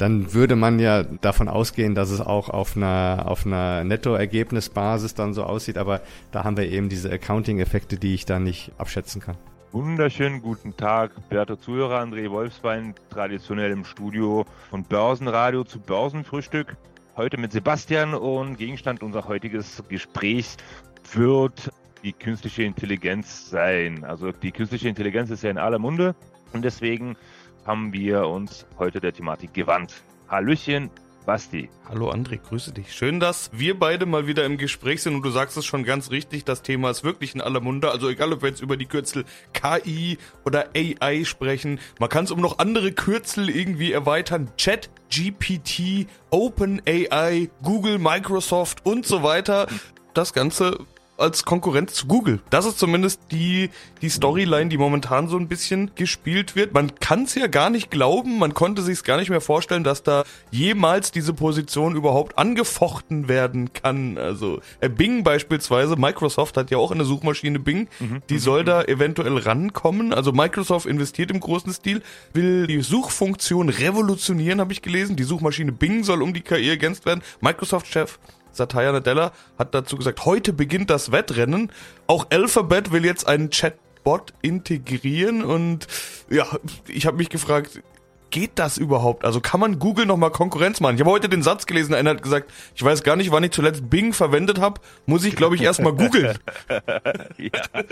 Dann 0.00 0.32
würde 0.32 0.56
man 0.56 0.78
ja 0.78 1.02
davon 1.02 1.48
ausgehen, 1.48 1.94
dass 1.94 2.10
es 2.10 2.20
auch 2.20 2.48
auf 2.48 2.76
einer, 2.76 3.24
auf 3.26 3.44
einer 3.44 3.84
Nettoergebnisbasis 3.84 5.14
dann 5.14 5.34
so 5.34 5.44
aussieht, 5.44 5.76
aber 5.76 6.00
da 6.32 6.44
haben 6.44 6.56
wir 6.56 6.68
eben 6.68 6.88
diese 6.88 7.12
Accounting-Effekte, 7.12 7.98
die 7.98 8.14
ich 8.14 8.24
da 8.24 8.38
nicht 8.38 8.72
abschätzen 8.78 9.20
kann. 9.20 9.36
Wunderschönen 9.72 10.42
guten 10.42 10.76
Tag, 10.76 11.12
werte 11.28 11.58
Zuhörer. 11.58 12.00
André 12.00 12.30
Wolfsbein, 12.30 12.94
traditionell 13.10 13.70
im 13.70 13.84
Studio 13.84 14.46
von 14.70 14.84
Börsenradio 14.84 15.64
zu 15.64 15.78
Börsenfrühstück. 15.78 16.76
Heute 17.16 17.36
mit 17.36 17.52
Sebastian 17.52 18.14
und 18.14 18.56
Gegenstand 18.56 19.02
unser 19.02 19.28
heutiges 19.28 19.82
Gesprächs 19.88 20.56
wird 21.12 21.70
die 22.02 22.14
künstliche 22.14 22.62
Intelligenz 22.62 23.50
sein. 23.50 24.02
Also 24.04 24.32
die 24.32 24.50
künstliche 24.50 24.88
Intelligenz 24.88 25.30
ist 25.30 25.42
ja 25.42 25.50
in 25.50 25.58
aller 25.58 25.78
Munde 25.78 26.14
und 26.52 26.64
deswegen 26.64 27.16
haben 27.66 27.92
wir 27.92 28.26
uns 28.26 28.66
heute 28.78 29.00
der 29.00 29.12
Thematik 29.12 29.54
gewandt. 29.54 30.02
Hallöchen, 30.28 30.90
Basti. 31.26 31.68
Hallo 31.88 32.10
André, 32.10 32.38
grüße 32.38 32.72
dich. 32.72 32.92
Schön, 32.92 33.20
dass 33.20 33.50
wir 33.52 33.78
beide 33.78 34.06
mal 34.06 34.26
wieder 34.26 34.44
im 34.44 34.58
Gespräch 34.58 35.02
sind 35.02 35.14
und 35.14 35.22
du 35.22 35.30
sagst 35.30 35.56
es 35.56 35.66
schon 35.66 35.84
ganz 35.84 36.10
richtig, 36.10 36.44
das 36.44 36.62
Thema 36.62 36.90
ist 36.90 37.04
wirklich 37.04 37.34
in 37.34 37.40
aller 37.40 37.60
Munde. 37.60 37.90
Also 37.90 38.08
egal, 38.08 38.32
ob 38.32 38.42
wir 38.42 38.48
jetzt 38.48 38.62
über 38.62 38.76
die 38.76 38.86
Kürzel 38.86 39.24
KI 39.52 40.18
oder 40.44 40.70
AI 40.74 41.24
sprechen, 41.24 41.78
man 41.98 42.08
kann 42.08 42.24
es 42.24 42.30
um 42.30 42.40
noch 42.40 42.58
andere 42.58 42.92
Kürzel 42.92 43.50
irgendwie 43.50 43.92
erweitern. 43.92 44.50
Chat, 44.56 44.90
GPT, 45.10 46.06
OpenAI, 46.30 47.50
Google, 47.62 47.98
Microsoft 47.98 48.86
und 48.86 49.06
so 49.06 49.22
weiter. 49.22 49.66
Das 50.14 50.32
Ganze 50.32 50.78
als 51.20 51.44
Konkurrenz 51.44 51.94
zu 51.94 52.06
Google. 52.06 52.40
Das 52.50 52.66
ist 52.66 52.78
zumindest 52.78 53.20
die, 53.30 53.70
die 54.02 54.08
Storyline, 54.08 54.68
die 54.68 54.78
momentan 54.78 55.28
so 55.28 55.36
ein 55.36 55.48
bisschen 55.48 55.90
gespielt 55.94 56.56
wird. 56.56 56.74
Man 56.74 56.94
kann 56.96 57.24
es 57.24 57.34
ja 57.34 57.46
gar 57.46 57.70
nicht 57.70 57.90
glauben, 57.90 58.38
man 58.38 58.54
konnte 58.54 58.82
sich 58.82 58.94
es 58.94 59.04
gar 59.04 59.18
nicht 59.18 59.30
mehr 59.30 59.40
vorstellen, 59.40 59.84
dass 59.84 60.02
da 60.02 60.24
jemals 60.50 61.12
diese 61.12 61.32
Position 61.32 61.96
überhaupt 61.96 62.38
angefochten 62.38 63.28
werden 63.28 63.72
kann. 63.72 64.18
Also 64.18 64.60
äh, 64.80 64.88
Bing 64.88 65.24
beispielsweise, 65.24 65.96
Microsoft 65.96 66.56
hat 66.56 66.70
ja 66.70 66.78
auch 66.78 66.90
eine 66.90 67.04
Suchmaschine 67.04 67.58
Bing, 67.58 67.88
mhm. 67.98 68.22
die 68.28 68.38
soll 68.38 68.64
da 68.64 68.82
eventuell 68.82 69.36
rankommen. 69.36 70.12
Also 70.12 70.32
Microsoft 70.32 70.86
investiert 70.86 71.30
im 71.30 71.40
großen 71.40 71.72
Stil, 71.72 72.02
will 72.32 72.66
die 72.66 72.80
Suchfunktion 72.80 73.68
revolutionieren, 73.68 74.60
habe 74.60 74.72
ich 74.72 74.82
gelesen. 74.82 75.16
Die 75.16 75.24
Suchmaschine 75.24 75.72
Bing 75.72 76.04
soll 76.04 76.22
um 76.22 76.34
die 76.34 76.40
KI 76.40 76.68
ergänzt 76.68 77.06
werden. 77.06 77.22
Microsoft-Chef 77.40 78.18
Satya 78.52 78.92
Nadella 78.92 79.32
hat 79.58 79.74
dazu 79.74 79.96
gesagt, 79.96 80.24
heute 80.24 80.52
beginnt 80.52 80.90
das 80.90 81.12
Wettrennen. 81.12 81.70
Auch 82.06 82.26
Alphabet 82.30 82.92
will 82.92 83.04
jetzt 83.04 83.26
einen 83.26 83.50
Chatbot 83.50 84.32
integrieren 84.42 85.44
und 85.44 85.86
ja, 86.28 86.46
ich 86.88 87.06
habe 87.06 87.16
mich 87.16 87.28
gefragt, 87.28 87.82
geht 88.30 88.52
das 88.54 88.78
überhaupt? 88.78 89.24
Also 89.24 89.40
kann 89.40 89.60
man 89.60 89.78
Google 89.78 90.06
nochmal 90.06 90.30
Konkurrenz 90.30 90.80
machen? 90.80 90.94
Ich 90.94 91.00
habe 91.00 91.10
heute 91.10 91.28
den 91.28 91.42
Satz 91.42 91.66
gelesen, 91.66 91.94
einer 91.94 92.10
hat 92.10 92.22
gesagt, 92.22 92.50
ich 92.74 92.82
weiß 92.82 93.02
gar 93.02 93.16
nicht, 93.16 93.30
wann 93.30 93.44
ich 93.44 93.50
zuletzt 93.50 93.90
Bing 93.90 94.12
verwendet 94.12 94.60
habe, 94.60 94.80
muss 95.06 95.24
ich 95.24 95.36
glaube 95.36 95.56
ich 95.56 95.62
erstmal 95.62 95.92
googeln. 95.92 96.38
ja. 97.36 97.84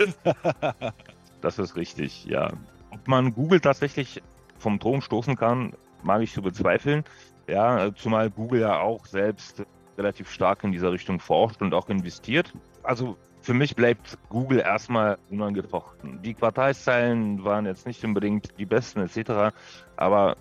Das 1.41 1.59
ist 1.59 1.75
richtig, 1.75 2.25
ja. 2.25 2.51
Ob 2.91 3.07
man 3.07 3.33
Google 3.33 3.59
tatsächlich 3.59 4.21
vom 4.57 4.79
Thron 4.79 5.01
stoßen 5.01 5.35
kann, 5.35 5.73
mag 6.03 6.21
ich 6.21 6.33
zu 6.33 6.41
bezweifeln. 6.41 7.03
Ja, 7.47 7.93
zumal 7.95 8.29
Google 8.29 8.61
ja 8.61 8.79
auch 8.79 9.05
selbst 9.05 9.63
relativ 9.99 10.31
stark 10.31 10.63
in 10.63 10.71
dieser 10.71 10.91
Richtung 10.91 11.19
forscht 11.19 11.61
und 11.61 11.73
auch 11.73 11.89
investiert. 11.89 12.51
Also 12.81 13.17
für 13.41 13.53
mich 13.53 13.75
bleibt 13.75 14.17
Google 14.29 14.59
erstmal 14.59 15.17
unangefochten. 15.29 16.21
Die 16.23 16.33
Quartalszahlen 16.33 17.43
waren 17.43 17.65
jetzt 17.65 17.85
nicht 17.85 18.03
unbedingt 18.03 18.57
die 18.57 18.65
besten 18.65 19.01
etc., 19.01 19.53
aber 19.97 20.37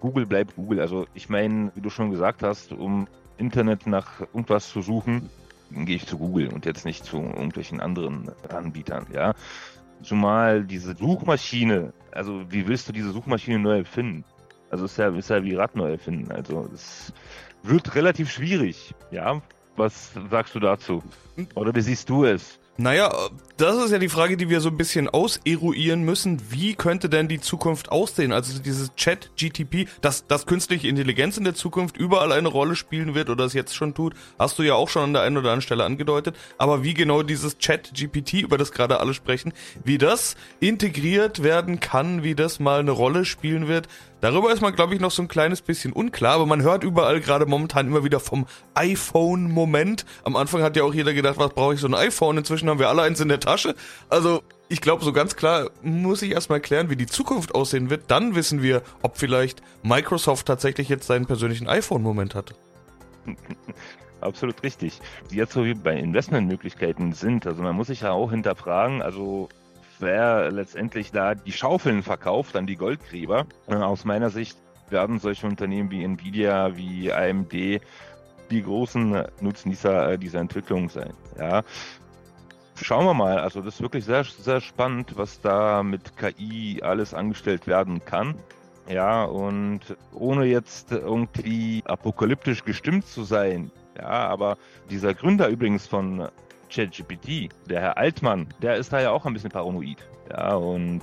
Google 0.00 0.26
bleibt 0.26 0.56
Google. 0.56 0.80
Also 0.80 1.06
ich 1.14 1.28
meine, 1.28 1.72
wie 1.74 1.80
du 1.80 1.90
schon 1.90 2.10
gesagt 2.10 2.42
hast, 2.42 2.72
um 2.72 3.08
Internet 3.36 3.86
nach 3.86 4.20
irgendwas 4.20 4.70
zu 4.70 4.82
suchen, 4.82 5.28
gehe 5.70 5.96
ich 5.96 6.06
zu 6.06 6.18
Google 6.18 6.48
und 6.48 6.66
jetzt 6.66 6.84
nicht 6.84 7.04
zu 7.04 7.18
irgendwelchen 7.18 7.80
anderen 7.80 8.30
Anbietern, 8.48 9.06
ja. 9.12 9.34
Zumal 10.02 10.64
diese 10.64 10.96
Suchmaschine, 10.96 11.92
also 12.10 12.50
wie 12.50 12.66
willst 12.66 12.88
du 12.88 12.92
diese 12.92 13.12
Suchmaschine 13.12 13.58
neu 13.58 13.78
erfinden? 13.78 14.24
Also 14.70 14.84
ist 14.84 14.96
ja, 14.96 15.08
ist 15.08 15.30
ja 15.30 15.42
wie 15.42 15.54
Rad 15.54 15.74
neu 15.76 15.90
erfinden. 15.92 16.30
Also 16.32 16.68
es 16.72 17.12
wird 17.62 17.94
relativ 17.94 18.30
schwierig. 18.30 18.94
Ja, 19.10 19.42
was 19.76 20.12
sagst 20.30 20.54
du 20.54 20.60
dazu? 20.60 21.02
Oder 21.54 21.74
wie 21.74 21.80
siehst 21.80 22.08
du 22.08 22.24
es? 22.24 22.60
Naja, 22.80 23.12
das 23.58 23.76
ist 23.76 23.90
ja 23.90 23.98
die 23.98 24.08
Frage, 24.08 24.38
die 24.38 24.48
wir 24.48 24.62
so 24.62 24.70
ein 24.70 24.78
bisschen 24.78 25.06
auseruieren 25.06 26.02
müssen. 26.02 26.40
Wie 26.50 26.74
könnte 26.74 27.10
denn 27.10 27.28
die 27.28 27.38
Zukunft 27.38 27.92
aussehen? 27.92 28.32
Also 28.32 28.58
dieses 28.58 28.94
Chat-GTP, 28.94 29.86
dass, 30.00 30.26
dass 30.26 30.46
künstliche 30.46 30.88
Intelligenz 30.88 31.36
in 31.36 31.44
der 31.44 31.54
Zukunft 31.54 31.98
überall 31.98 32.32
eine 32.32 32.48
Rolle 32.48 32.76
spielen 32.76 33.14
wird 33.14 33.28
oder 33.28 33.44
es 33.44 33.52
jetzt 33.52 33.74
schon 33.74 33.92
tut, 33.92 34.14
hast 34.38 34.58
du 34.58 34.62
ja 34.62 34.72
auch 34.74 34.88
schon 34.88 35.02
an 35.02 35.12
der 35.12 35.22
einen 35.22 35.36
oder 35.36 35.50
anderen 35.50 35.60
Stelle 35.60 35.84
angedeutet. 35.84 36.36
Aber 36.56 36.82
wie 36.82 36.94
genau 36.94 37.22
dieses 37.22 37.58
Chat-GPT, 37.58 38.40
über 38.40 38.56
das 38.56 38.72
gerade 38.72 38.98
alle 38.98 39.12
sprechen, 39.12 39.52
wie 39.84 39.98
das 39.98 40.36
integriert 40.60 41.42
werden 41.42 41.80
kann, 41.80 42.22
wie 42.22 42.34
das 42.34 42.60
mal 42.60 42.80
eine 42.80 42.92
Rolle 42.92 43.26
spielen 43.26 43.68
wird, 43.68 43.88
Darüber 44.20 44.52
ist 44.52 44.60
man, 44.60 44.74
glaube 44.74 44.94
ich, 44.94 45.00
noch 45.00 45.10
so 45.10 45.22
ein 45.22 45.28
kleines 45.28 45.62
bisschen 45.62 45.92
unklar, 45.92 46.34
aber 46.34 46.46
man 46.46 46.62
hört 46.62 46.84
überall 46.84 47.20
gerade 47.20 47.46
momentan 47.46 47.86
immer 47.86 48.04
wieder 48.04 48.20
vom 48.20 48.46
iPhone-Moment. 48.74 50.04
Am 50.24 50.36
Anfang 50.36 50.62
hat 50.62 50.76
ja 50.76 50.82
auch 50.82 50.92
jeder 50.92 51.14
gedacht, 51.14 51.38
was 51.38 51.54
brauche 51.54 51.74
ich 51.74 51.80
so 51.80 51.86
ein 51.86 51.94
iPhone? 51.94 52.36
Inzwischen 52.36 52.68
haben 52.68 52.78
wir 52.78 52.88
alle 52.88 53.02
eins 53.02 53.20
in 53.20 53.28
der 53.28 53.40
Tasche. 53.40 53.74
Also 54.10 54.42
ich 54.68 54.80
glaube, 54.80 55.04
so 55.04 55.12
ganz 55.12 55.36
klar 55.36 55.70
muss 55.82 56.22
ich 56.22 56.32
erstmal 56.32 56.60
klären, 56.60 56.90
wie 56.90 56.96
die 56.96 57.06
Zukunft 57.06 57.54
aussehen 57.54 57.88
wird. 57.88 58.10
Dann 58.10 58.34
wissen 58.34 58.62
wir, 58.62 58.82
ob 59.02 59.16
vielleicht 59.16 59.62
Microsoft 59.82 60.46
tatsächlich 60.46 60.88
jetzt 60.88 61.06
seinen 61.06 61.26
persönlichen 61.26 61.66
iPhone-Moment 61.66 62.34
hat. 62.34 62.54
Absolut 64.20 64.62
richtig. 64.62 65.00
Jetzt 65.30 65.54
so 65.54 65.64
wie 65.64 65.74
bei 65.74 65.96
Investmentmöglichkeiten 65.96 67.14
sind, 67.14 67.46
also 67.46 67.62
man 67.62 67.74
muss 67.74 67.86
sich 67.86 68.02
ja 68.02 68.12
auch 68.12 68.30
hinterfragen, 68.30 69.00
also 69.00 69.48
wer 70.00 70.50
letztendlich 70.50 71.12
da 71.12 71.34
die 71.34 71.52
Schaufeln 71.52 72.02
verkauft 72.02 72.56
an 72.56 72.66
die 72.66 72.76
Goldgräber. 72.76 73.46
Äh, 73.66 73.74
aus 73.76 74.04
meiner 74.04 74.30
Sicht 74.30 74.58
werden 74.90 75.18
solche 75.18 75.46
Unternehmen 75.46 75.90
wie 75.90 76.04
Nvidia, 76.04 76.76
wie 76.76 77.12
AMD 77.12 77.52
die 77.52 78.62
großen 78.62 79.24
Nutznießer 79.40 80.12
äh, 80.12 80.18
dieser 80.18 80.40
Entwicklung 80.40 80.88
sein. 80.88 81.12
Ja. 81.38 81.62
Schauen 82.74 83.04
wir 83.04 83.14
mal, 83.14 83.38
also 83.38 83.60
das 83.60 83.74
ist 83.74 83.82
wirklich 83.82 84.04
sehr, 84.04 84.24
sehr 84.24 84.60
spannend, 84.60 85.16
was 85.16 85.40
da 85.40 85.82
mit 85.82 86.16
KI 86.16 86.80
alles 86.82 87.12
angestellt 87.12 87.66
werden 87.66 88.04
kann. 88.04 88.36
Ja, 88.88 89.24
und 89.24 89.80
ohne 90.12 90.46
jetzt 90.46 90.90
irgendwie 90.90 91.82
apokalyptisch 91.84 92.64
gestimmt 92.64 93.06
zu 93.06 93.22
sein, 93.22 93.70
ja, 93.96 94.08
aber 94.08 94.56
dieser 94.88 95.14
Gründer 95.14 95.48
übrigens 95.48 95.86
von 95.86 96.28
ChatGPT, 96.70 97.50
der 97.68 97.80
Herr 97.80 97.98
Altmann, 97.98 98.46
der 98.62 98.76
ist 98.76 98.92
da 98.92 99.00
ja 99.00 99.10
auch 99.10 99.26
ein 99.26 99.32
bisschen 99.32 99.50
paranoid. 99.50 99.98
Ja, 100.30 100.54
und 100.54 101.02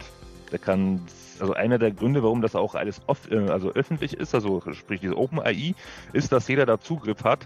der 0.51 0.59
kann, 0.59 1.01
also 1.39 1.53
einer 1.53 1.77
der 1.77 1.91
Gründe, 1.91 2.24
warum 2.24 2.41
das 2.41 2.55
auch 2.55 2.75
alles 2.75 3.01
off, 3.07 3.29
äh, 3.29 3.50
also 3.50 3.71
öffentlich 3.71 4.13
ist, 4.13 4.33
also 4.33 4.62
sprich 4.71 5.01
diese 5.01 5.17
OpenAI, 5.17 5.75
ist, 6.13 6.31
dass 6.31 6.47
jeder 6.47 6.65
da 6.65 6.79
Zugriff 6.79 7.24
hat, 7.24 7.45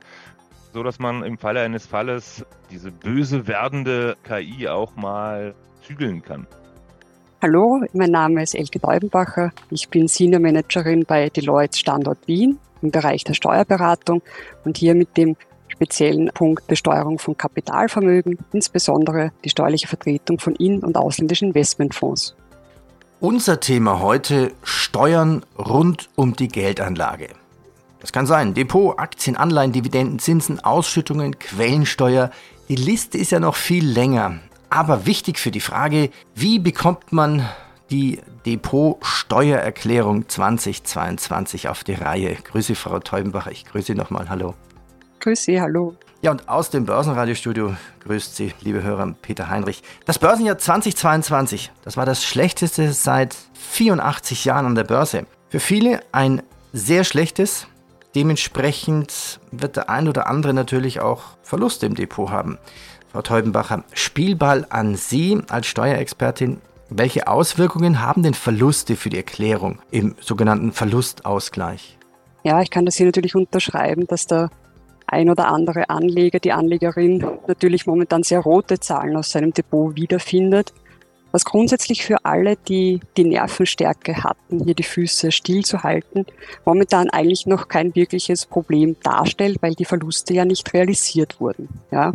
so 0.73 0.83
dass 0.83 0.99
man 0.99 1.23
im 1.23 1.37
Falle 1.37 1.61
eines 1.61 1.85
Falles 1.85 2.45
diese 2.69 2.91
böse 2.91 3.47
werdende 3.47 4.15
KI 4.23 4.67
auch 4.67 4.95
mal 4.95 5.55
zügeln 5.81 6.21
kann. 6.21 6.47
Hallo, 7.41 7.81
mein 7.93 8.11
Name 8.11 8.43
ist 8.43 8.53
Elke 8.53 8.79
Deubenbacher. 8.79 9.51
Ich 9.71 9.89
bin 9.89 10.07
Senior 10.07 10.39
Managerin 10.39 11.05
bei 11.05 11.29
Deloitte 11.29 11.77
Standort 11.77 12.27
Wien 12.27 12.59
im 12.83 12.91
Bereich 12.91 13.23
der 13.23 13.33
Steuerberatung 13.33 14.21
und 14.63 14.77
hier 14.77 14.93
mit 14.93 15.17
dem 15.17 15.35
speziellen 15.81 16.29
Punkt 16.31 16.67
Besteuerung 16.67 17.17
von 17.17 17.35
Kapitalvermögen, 17.35 18.37
insbesondere 18.53 19.31
die 19.43 19.49
steuerliche 19.49 19.87
Vertretung 19.87 20.37
von 20.37 20.55
in- 20.55 20.83
und 20.83 20.95
ausländischen 20.95 21.49
Investmentfonds. 21.49 22.35
Unser 23.19 23.59
Thema 23.59 23.99
heute 23.99 24.51
Steuern 24.61 25.43
rund 25.57 26.09
um 26.15 26.35
die 26.35 26.49
Geldanlage. 26.49 27.29
Das 27.99 28.11
kann 28.11 28.27
sein 28.27 28.53
Depot, 28.53 28.99
Aktien, 28.99 29.35
Anleihen, 29.35 29.71
Dividenden, 29.71 30.19
Zinsen, 30.19 30.59
Ausschüttungen, 30.59 31.39
Quellensteuer. 31.39 32.29
Die 32.69 32.75
Liste 32.75 33.17
ist 33.17 33.31
ja 33.31 33.39
noch 33.39 33.55
viel 33.55 33.87
länger. 33.87 34.39
Aber 34.69 35.07
wichtig 35.07 35.39
für 35.39 35.51
die 35.51 35.61
Frage, 35.61 36.11
wie 36.35 36.59
bekommt 36.59 37.11
man 37.11 37.47
die 37.89 38.19
Depot-Steuererklärung 38.45 40.29
2022 40.29 41.69
auf 41.69 41.83
die 41.83 41.93
Reihe? 41.93 42.35
Grüße 42.35 42.75
Frau 42.75 42.99
Teubenbach, 42.99 43.47
ich 43.47 43.65
grüße 43.65 43.95
nochmal, 43.95 44.29
hallo. 44.29 44.53
Grüß 45.21 45.43
Sie, 45.43 45.61
hallo. 45.61 45.95
Ja, 46.23 46.31
und 46.31 46.49
aus 46.49 46.71
dem 46.71 46.85
Börsenradiostudio 46.85 47.75
grüßt 48.03 48.35
Sie, 48.35 48.53
liebe 48.61 48.81
Hörer, 48.81 49.13
Peter 49.21 49.49
Heinrich. 49.51 49.83
Das 50.05 50.17
Börsenjahr 50.17 50.57
2022, 50.57 51.71
das 51.83 51.95
war 51.95 52.07
das 52.07 52.23
schlechteste 52.23 52.91
seit 52.91 53.35
84 53.53 54.45
Jahren 54.45 54.65
an 54.65 54.75
der 54.75 54.83
Börse. 54.83 55.27
Für 55.49 55.59
viele 55.59 55.99
ein 56.11 56.41
sehr 56.73 57.03
schlechtes. 57.03 57.67
Dementsprechend 58.15 59.39
wird 59.51 59.75
der 59.75 59.91
ein 59.91 60.07
oder 60.07 60.27
andere 60.27 60.55
natürlich 60.55 61.01
auch 61.01 61.21
Verluste 61.43 61.85
im 61.85 61.93
Depot 61.93 62.31
haben. 62.31 62.57
Frau 63.11 63.21
Teubenbacher, 63.21 63.83
Spielball 63.93 64.65
an 64.69 64.95
Sie 64.95 65.39
als 65.49 65.67
Steuerexpertin. 65.67 66.61
Welche 66.89 67.27
Auswirkungen 67.27 68.01
haben 68.01 68.23
denn 68.23 68.33
Verluste 68.33 68.95
für 68.95 69.11
die 69.11 69.17
Erklärung 69.17 69.79
im 69.91 70.15
sogenannten 70.19 70.71
Verlustausgleich? 70.71 71.99
Ja, 72.43 72.59
ich 72.61 72.71
kann 72.71 72.85
das 72.85 72.95
hier 72.95 73.05
natürlich 73.05 73.35
unterschreiben, 73.35 74.07
dass 74.07 74.25
der 74.25 74.49
ein 75.11 75.29
oder 75.29 75.49
andere 75.49 75.89
Anleger, 75.89 76.39
die 76.39 76.53
Anlegerin 76.53 77.25
natürlich 77.47 77.85
momentan 77.85 78.23
sehr 78.23 78.39
rote 78.39 78.79
Zahlen 78.79 79.15
aus 79.17 79.31
seinem 79.31 79.53
Depot 79.53 79.95
wiederfindet. 79.95 80.73
Was 81.33 81.45
grundsätzlich 81.45 82.03
für 82.03 82.25
alle, 82.25 82.55
die 82.55 82.99
die 83.15 83.25
Nervenstärke 83.25 84.23
hatten, 84.23 84.63
hier 84.63 84.73
die 84.73 84.83
Füße 84.83 85.31
stillzuhalten, 85.31 86.25
momentan 86.65 87.09
eigentlich 87.09 87.45
noch 87.45 87.67
kein 87.67 87.93
wirkliches 87.95 88.45
Problem 88.45 88.95
darstellt, 89.03 89.57
weil 89.61 89.73
die 89.73 89.85
Verluste 89.85 90.33
ja 90.33 90.45
nicht 90.45 90.73
realisiert 90.73 91.39
wurden. 91.39 91.69
Ja? 91.91 92.13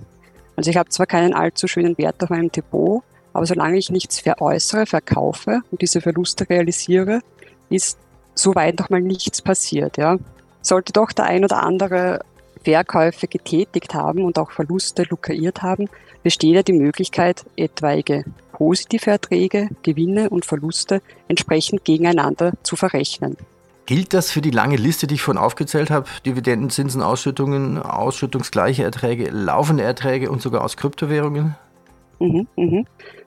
Also 0.57 0.71
ich 0.71 0.77
habe 0.77 0.89
zwar 0.89 1.07
keinen 1.07 1.35
allzu 1.35 1.67
schönen 1.67 1.97
Wert 1.99 2.23
auf 2.23 2.31
meinem 2.31 2.51
Depot, 2.51 3.03
aber 3.33 3.45
solange 3.47 3.79
ich 3.79 3.91
nichts 3.91 4.21
veräußere, 4.21 4.87
verkaufe 4.87 5.61
und 5.71 5.83
diese 5.83 6.01
Verluste 6.01 6.49
realisiere, 6.49 7.21
ist 7.69 7.99
soweit 8.35 8.79
noch 8.79 8.91
mal 8.91 9.03
nichts 9.03 9.43
passiert. 9.43 9.99
Ja? 9.99 10.19
Sollte 10.63 10.93
doch 10.93 11.13
der 11.13 11.27
ein 11.27 11.45
oder 11.45 11.63
andere 11.63 12.21
Verkäufe 12.67 13.29
getätigt 13.29 13.95
haben 13.95 14.25
und 14.25 14.41
auch 14.41 14.51
Verluste 14.51 15.05
lukriert 15.09 15.63
haben, 15.63 15.89
besteht 16.25 16.55
ja 16.57 16.63
die 16.65 16.73
Möglichkeit, 16.73 17.45
etwaige 17.57 18.25
positive 18.51 19.09
Erträge, 19.09 19.69
Gewinne 19.85 20.31
und 20.31 20.45
Verluste 20.45 21.01
entsprechend 21.29 21.85
gegeneinander 21.85 22.55
zu 22.65 22.75
verrechnen. 22.75 23.37
Gilt 23.85 24.15
das 24.15 24.33
für 24.33 24.41
die 24.41 24.51
lange 24.51 24.75
Liste, 24.75 25.07
die 25.07 25.15
ich 25.15 25.23
vorhin 25.23 25.41
aufgezählt 25.41 25.91
habe? 25.91 26.09
Dividenden, 26.25 26.71
Zinsen, 26.71 27.03
Ausschüttungen, 27.03 27.81
ausschüttungsgleiche 27.81 28.83
Erträge, 28.83 29.31
laufende 29.31 29.85
Erträge 29.85 30.29
und 30.29 30.43
sogar 30.43 30.65
aus 30.65 30.77
Kryptowährungen? 30.77 31.55
Mhm, 32.19 32.49
mhm. 32.57 32.85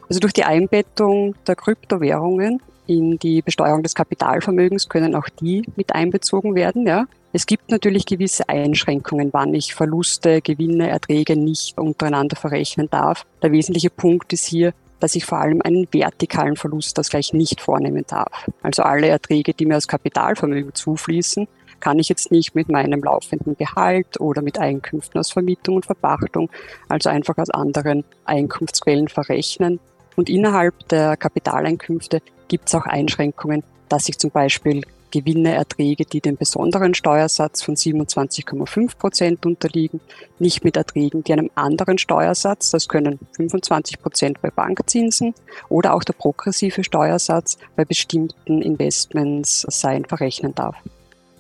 Also 0.10 0.20
durch 0.20 0.34
die 0.34 0.44
Einbettung 0.44 1.36
der 1.48 1.56
Kryptowährungen 1.56 2.62
in 2.90 3.20
die 3.20 3.44
Besteuerung 3.44 3.84
des 3.84 3.94
Kapitalvermögens 3.94 4.90
können 4.90 5.16
auch 5.16 5.30
die 5.30 5.64
mit 5.76 5.94
einbezogen 5.94 6.56
werden. 6.56 6.88
Ja. 6.88 7.06
Es 7.32 7.46
gibt 7.46 7.70
natürlich 7.70 8.08
gewisse 8.08 8.50
Einschränkungen, 8.50 9.30
wann 9.32 9.54
ich 9.54 9.76
Verluste, 9.76 10.42
Gewinne, 10.42 10.90
Erträge 10.90 11.38
nicht 11.38 11.78
untereinander 11.78 12.36
verrechnen 12.36 12.90
darf. 12.90 13.26
Der 13.44 13.52
wesentliche 13.52 13.92
Punkt 13.92 14.34
ist 14.34 14.48
hier, 14.48 14.74
dass 15.00 15.16
ich 15.16 15.26
vor 15.26 15.38
allem 15.38 15.62
einen 15.62 15.88
vertikalen 15.94 16.56
Verlustausgleich 16.56 17.32
nicht 17.32 17.62
vornehmen 17.62 18.06
darf. 18.08 18.50
Also 18.64 18.82
alle 18.82 19.08
Erträge, 19.08 19.54
die 19.54 19.68
mir 19.68 19.78
aus 19.78 19.88
Kapitalvermögen 19.88 20.74
zufließen, 20.74 21.48
kann 21.80 22.00
ich 22.00 22.10
jetzt 22.10 22.32
nicht 22.32 22.56
mit 22.56 22.70
meinem 22.70 23.02
laufenden 23.04 23.56
Gehalt 23.56 24.20
oder 24.20 24.42
mit 24.42 24.58
Einkünften 24.58 25.20
aus 25.20 25.32
Vermietung 25.32 25.76
und 25.76 25.86
Verpachtung, 25.86 26.50
also 26.90 27.10
einfach 27.10 27.38
aus 27.38 27.52
anderen 27.52 28.04
Einkunftsquellen 28.26 29.08
verrechnen. 29.08 29.80
Und 30.16 30.30
innerhalb 30.30 30.90
der 30.90 31.16
Kapitaleinkünfte 31.16 32.22
gibt 32.50 32.68
es 32.68 32.76
auch 32.76 32.86
Einschränkungen, 32.86 33.64
dass 33.88 34.10
ich 34.10 34.18
zum 34.18 34.32
Beispiel 34.32 34.84
Gewinne, 35.12 35.56
Erträge, 35.56 36.06
die 36.06 36.22
dem 36.22 36.38
besonderen 36.38 36.94
Steuersatz 36.94 37.64
von 37.64 37.76
27,5 37.76 38.98
Prozent 38.98 39.46
unterliegen, 39.46 40.02
nicht 40.38 40.64
mit 40.64 40.78
Erträgen, 40.78 41.24
die 41.24 41.34
einem 41.34 41.50
anderen 41.56 41.98
Steuersatz, 41.98 42.72
das 42.72 42.88
können 42.88 43.20
25 43.36 44.02
Prozent 44.02 44.42
bei 44.42 44.52
Bankzinsen 44.52 45.34
oder 45.68 45.94
auch 45.94 46.04
der 46.04 46.14
progressive 46.14 46.84
Steuersatz 46.84 47.58
bei 47.76 47.86
bestimmten 47.86 48.62
Investments 48.62 49.66
sein, 49.70 50.06
verrechnen 50.06 50.54
darf. 50.54 50.76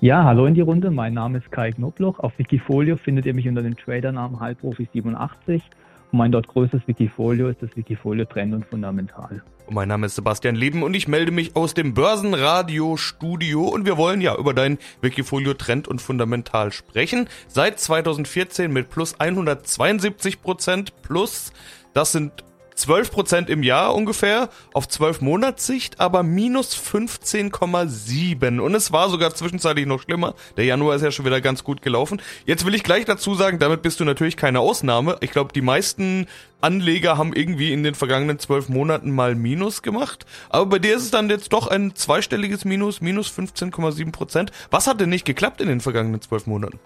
Ja, 0.01 0.23
hallo 0.23 0.45
in 0.45 0.55
die 0.55 0.61
Runde. 0.61 0.91
Mein 0.91 1.13
Name 1.13 1.39
ist 1.39 1.51
Kai 1.51 1.71
Knobloch. 1.71 2.19
Auf 2.19 2.39
Wikifolio 2.39 2.95
findet 2.95 3.25
ihr 3.25 3.33
mich 3.33 3.47
unter 3.47 3.61
dem 3.61 3.75
Tradernamen 3.75 4.39
Halbprofi87 4.39 5.61
mein 6.11 6.31
dort 6.31 6.47
größtes 6.47 6.81
Wikifolio 6.87 7.49
ist 7.49 7.61
das 7.61 7.75
Wikifolio 7.75 8.25
Trend 8.25 8.53
und 8.53 8.65
Fundamental. 8.65 9.41
Mein 9.69 9.87
Name 9.87 10.07
ist 10.07 10.15
Sebastian 10.15 10.55
Leben 10.55 10.81
und 10.81 10.95
ich 10.95 11.07
melde 11.07 11.31
mich 11.31 11.55
aus 11.55 11.75
dem 11.75 11.93
Börsenradio-Studio 11.93 13.67
und 13.67 13.85
wir 13.85 13.97
wollen 13.97 14.19
ja 14.19 14.35
über 14.35 14.55
dein 14.55 14.79
Wikifolio 15.01 15.53
Trend 15.53 15.87
und 15.87 16.01
Fundamental 16.01 16.71
sprechen. 16.71 17.27
Seit 17.47 17.79
2014 17.79 18.71
mit 18.71 18.89
plus 18.89 19.19
172 19.19 20.41
Prozent 20.41 21.01
plus. 21.03 21.53
Das 21.93 22.11
sind 22.11 22.43
12 22.79 23.11
Prozent 23.11 23.49
im 23.49 23.61
Jahr 23.61 23.93
ungefähr, 23.93 24.49
auf 24.73 24.87
12 24.87 25.21
Monatssicht, 25.21 25.99
aber 25.99 26.23
minus 26.23 26.75
15,7. 26.75 28.59
Und 28.59 28.73
es 28.73 28.91
war 28.91 29.09
sogar 29.09 29.33
zwischenzeitlich 29.35 29.85
noch 29.85 30.01
schlimmer. 30.01 30.33
Der 30.55 30.65
Januar 30.65 30.95
ist 30.95 31.01
ja 31.01 31.11
schon 31.11 31.25
wieder 31.25 31.41
ganz 31.41 31.63
gut 31.63 31.81
gelaufen. 31.81 32.21
Jetzt 32.45 32.65
will 32.65 32.73
ich 32.73 32.83
gleich 32.83 33.05
dazu 33.05 33.35
sagen, 33.35 33.59
damit 33.59 33.81
bist 33.81 33.99
du 33.99 34.05
natürlich 34.05 34.37
keine 34.37 34.61
Ausnahme. 34.61 35.17
Ich 35.19 35.31
glaube, 35.31 35.51
die 35.53 35.61
meisten 35.61 36.27
Anleger 36.61 37.17
haben 37.17 37.33
irgendwie 37.33 37.73
in 37.73 37.83
den 37.83 37.95
vergangenen 37.95 38.39
zwölf 38.39 38.69
Monaten 38.69 39.11
mal 39.11 39.35
Minus 39.35 39.81
gemacht. 39.81 40.25
Aber 40.49 40.65
bei 40.65 40.79
dir 40.79 40.95
ist 40.95 41.03
es 41.03 41.11
dann 41.11 41.29
jetzt 41.29 41.51
doch 41.51 41.67
ein 41.67 41.95
zweistelliges 41.95 42.65
Minus, 42.65 43.01
minus 43.01 43.29
15,7 43.29 44.11
Prozent. 44.11 44.51
Was 44.71 44.87
hat 44.87 45.01
denn 45.01 45.09
nicht 45.09 45.25
geklappt 45.25 45.59
in 45.59 45.67
den 45.67 45.81
vergangenen 45.81 46.21
zwölf 46.21 46.47
Monaten? 46.47 46.79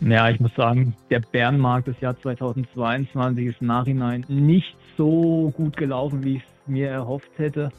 Ja, 0.00 0.30
ich 0.30 0.40
muss 0.40 0.54
sagen, 0.56 0.94
der 1.10 1.20
Bärenmarkt 1.20 1.86
des 1.86 2.00
Jahr 2.00 2.18
2022 2.20 3.46
ist 3.46 3.60
im 3.60 3.66
Nachhinein 3.66 4.24
nicht 4.28 4.74
so 5.00 5.50
gut 5.56 5.78
gelaufen, 5.78 6.22
wie 6.22 6.36
ich 6.36 6.42
es 6.42 6.68
mir 6.68 6.90
erhofft 6.90 7.30
hätte. 7.38 7.70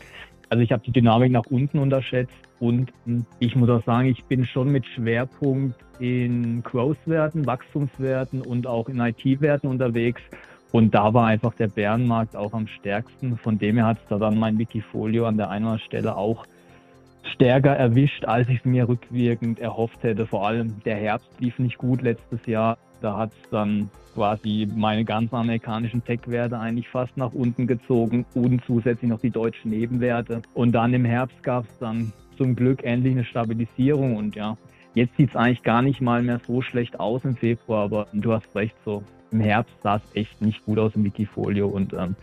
Also 0.50 0.64
ich 0.64 0.72
habe 0.72 0.82
die 0.84 0.92
Dynamik 0.92 1.32
nach 1.32 1.46
unten 1.52 1.78
unterschätzt 1.78 2.34
und 2.60 2.92
ich 3.38 3.56
muss 3.56 3.70
auch 3.70 3.84
sagen, 3.84 4.08
ich 4.08 4.24
bin 4.24 4.44
schon 4.44 4.72
mit 4.72 4.88
Schwerpunkt 4.88 5.76
in 6.00 6.64
Growth-Werten, 6.64 7.46
Wachstumswerten 7.46 8.42
und 8.42 8.66
auch 8.66 8.90
in 8.90 9.00
IT-Werten 9.00 9.68
unterwegs. 9.68 10.20
Und 10.72 10.96
da 10.96 11.14
war 11.14 11.28
einfach 11.28 11.54
der 11.54 11.68
Bärenmarkt 11.68 12.36
auch 12.36 12.54
am 12.54 12.66
stärksten. 12.66 13.38
Von 13.38 13.60
dem 13.60 13.76
her 13.76 13.86
hat 13.86 13.98
es 14.00 14.08
da 14.10 14.18
dann 14.18 14.40
mein 14.40 14.58
Wikifolio 14.58 15.28
an 15.28 15.38
der 15.38 15.52
einen 15.52 15.78
Stelle 15.78 16.18
auch 16.18 16.48
stärker 17.36 17.76
erwischt, 17.76 18.26
als 18.26 18.50
ich 18.50 18.60
es 18.60 18.66
mir 18.66 18.90
rückwirkend 18.90 19.60
erhofft 19.60 20.02
hätte. 20.02 20.26
Vor 20.26 20.48
allem 20.48 20.82
der 20.86 20.96
Herbst 20.96 21.40
lief 21.40 21.60
nicht 21.60 21.78
gut 21.78 22.02
letztes 22.02 22.48
Jahr. 22.48 22.80
Da 23.00 23.16
hat 23.16 23.32
es 23.32 23.50
dann 23.52 23.92
quasi 24.14 24.68
meine 24.76 25.06
ganzen 25.06 25.36
amerikanischen 25.36 26.04
Tech-Werte 26.04 26.60
eigentlich 26.60 26.90
fast 26.90 27.16
nach 27.18 27.34
unten 27.34 27.68
gezogen 27.68 28.26
und 28.34 28.64
zusätzlich 28.66 29.10
noch 29.10 29.20
die 29.20 29.30
deutschen 29.30 29.72
Nebenwerte. 29.72 30.42
Und 30.54 30.74
dann 30.74 30.94
im 30.94 31.06
Herbst 31.06 31.42
gab 31.44 31.66
es 31.66 31.78
dann 31.80 32.14
zum 32.38 32.56
Glück 32.56 32.84
endlich 32.84 33.14
eine 33.14 33.24
Stabilisierung 33.24 34.18
und 34.18 34.36
ja, 34.36 34.58
jetzt 34.94 35.16
sieht 35.18 35.30
es 35.30 35.36
eigentlich 35.36 35.64
gar 35.64 35.82
nicht 35.82 36.02
mal 36.02 36.24
mehr 36.24 36.40
so 36.46 36.62
schlecht 36.62 37.00
aus 37.00 37.24
im 37.24 37.36
Februar, 37.36 37.84
aber 37.84 38.08
du 38.14 38.34
hast 38.34 38.56
recht, 38.56 38.76
so 38.84 39.04
im 39.32 39.40
Herbst 39.40 39.74
sah 39.82 39.98
es 39.98 40.16
echt 40.16 40.42
nicht 40.42 40.66
gut 40.66 40.80
aus 40.80 40.96
im 40.96 41.04
Wikifolio 41.04 41.68
und 41.68 41.94
ähm, 41.94 42.16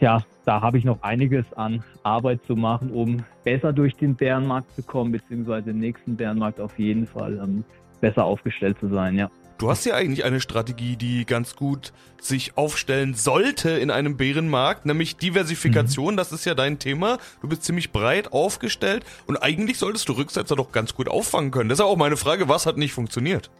ja, 0.00 0.22
da 0.44 0.60
habe 0.60 0.78
ich 0.78 0.84
noch 0.84 1.02
einiges 1.02 1.52
an 1.54 1.82
Arbeit 2.02 2.40
zu 2.46 2.54
machen, 2.54 2.90
um 2.90 3.24
besser 3.44 3.72
durch 3.72 3.96
den 3.96 4.14
Bärenmarkt 4.14 4.70
zu 4.72 4.82
kommen, 4.82 5.12
beziehungsweise 5.12 5.70
im 5.70 5.78
nächsten 5.78 6.16
Bärenmarkt 6.16 6.60
auf 6.60 6.78
jeden 6.78 7.06
Fall 7.06 7.40
ähm, 7.42 7.64
besser 8.00 8.24
aufgestellt 8.24 8.76
zu 8.80 8.88
sein, 8.88 9.16
ja. 9.16 9.30
Du 9.58 9.70
hast 9.70 9.86
ja 9.86 9.94
eigentlich 9.94 10.24
eine 10.24 10.40
Strategie, 10.40 10.96
die 10.96 11.24
ganz 11.24 11.56
gut 11.56 11.94
sich 12.20 12.58
aufstellen 12.58 13.14
sollte 13.14 13.70
in 13.70 13.90
einem 13.90 14.18
Bärenmarkt, 14.18 14.84
nämlich 14.84 15.16
Diversifikation. 15.16 16.14
Mhm. 16.14 16.16
Das 16.18 16.30
ist 16.30 16.44
ja 16.44 16.54
dein 16.54 16.78
Thema. 16.78 17.16
Du 17.40 17.48
bist 17.48 17.64
ziemlich 17.64 17.90
breit 17.90 18.32
aufgestellt 18.32 19.06
und 19.26 19.38
eigentlich 19.38 19.78
solltest 19.78 20.08
du 20.10 20.12
Rücksetzer 20.12 20.56
doch 20.56 20.72
ganz 20.72 20.94
gut 20.94 21.08
auffangen 21.08 21.52
können. 21.52 21.70
Deshalb 21.70 21.88
auch 21.88 21.96
meine 21.96 22.18
Frage, 22.18 22.50
was 22.50 22.66
hat 22.66 22.76
nicht 22.76 22.92
funktioniert? 22.92 23.50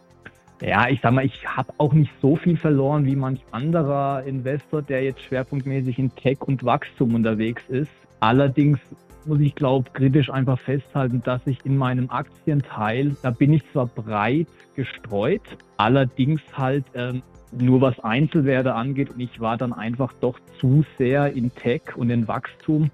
Ja, 0.61 0.87
ich 0.87 0.99
sag 1.01 1.13
mal, 1.13 1.25
ich 1.25 1.47
habe 1.47 1.73
auch 1.77 1.93
nicht 1.93 2.11
so 2.21 2.35
viel 2.35 2.57
verloren 2.57 3.05
wie 3.05 3.15
manch 3.15 3.41
anderer 3.51 4.23
Investor, 4.23 4.81
der 4.83 5.03
jetzt 5.03 5.21
schwerpunktmäßig 5.23 5.97
in 5.97 6.15
Tech 6.15 6.41
und 6.41 6.63
Wachstum 6.63 7.15
unterwegs 7.15 7.63
ist. 7.69 7.91
Allerdings 8.19 8.79
muss 9.27 9.39
ich 9.39 9.55
glaube 9.55 9.89
kritisch 9.93 10.29
einfach 10.29 10.59
festhalten, 10.59 11.21
dass 11.23 11.45
ich 11.45 11.65
in 11.65 11.77
meinem 11.77 12.09
Aktienteil, 12.09 13.15
da 13.21 13.31
bin 13.31 13.53
ich 13.53 13.63
zwar 13.71 13.87
breit 13.87 14.47
gestreut, 14.75 15.41
allerdings 15.77 16.41
halt 16.53 16.85
ähm, 16.93 17.21
nur 17.51 17.81
was 17.81 17.99
Einzelwerte 17.99 18.73
angeht 18.73 19.11
und 19.11 19.19
ich 19.19 19.39
war 19.39 19.57
dann 19.57 19.73
einfach 19.73 20.13
doch 20.21 20.39
zu 20.59 20.85
sehr 20.97 21.33
in 21.33 21.53
Tech 21.53 21.95
und 21.95 22.09
in 22.09 22.27
Wachstum 22.27 22.91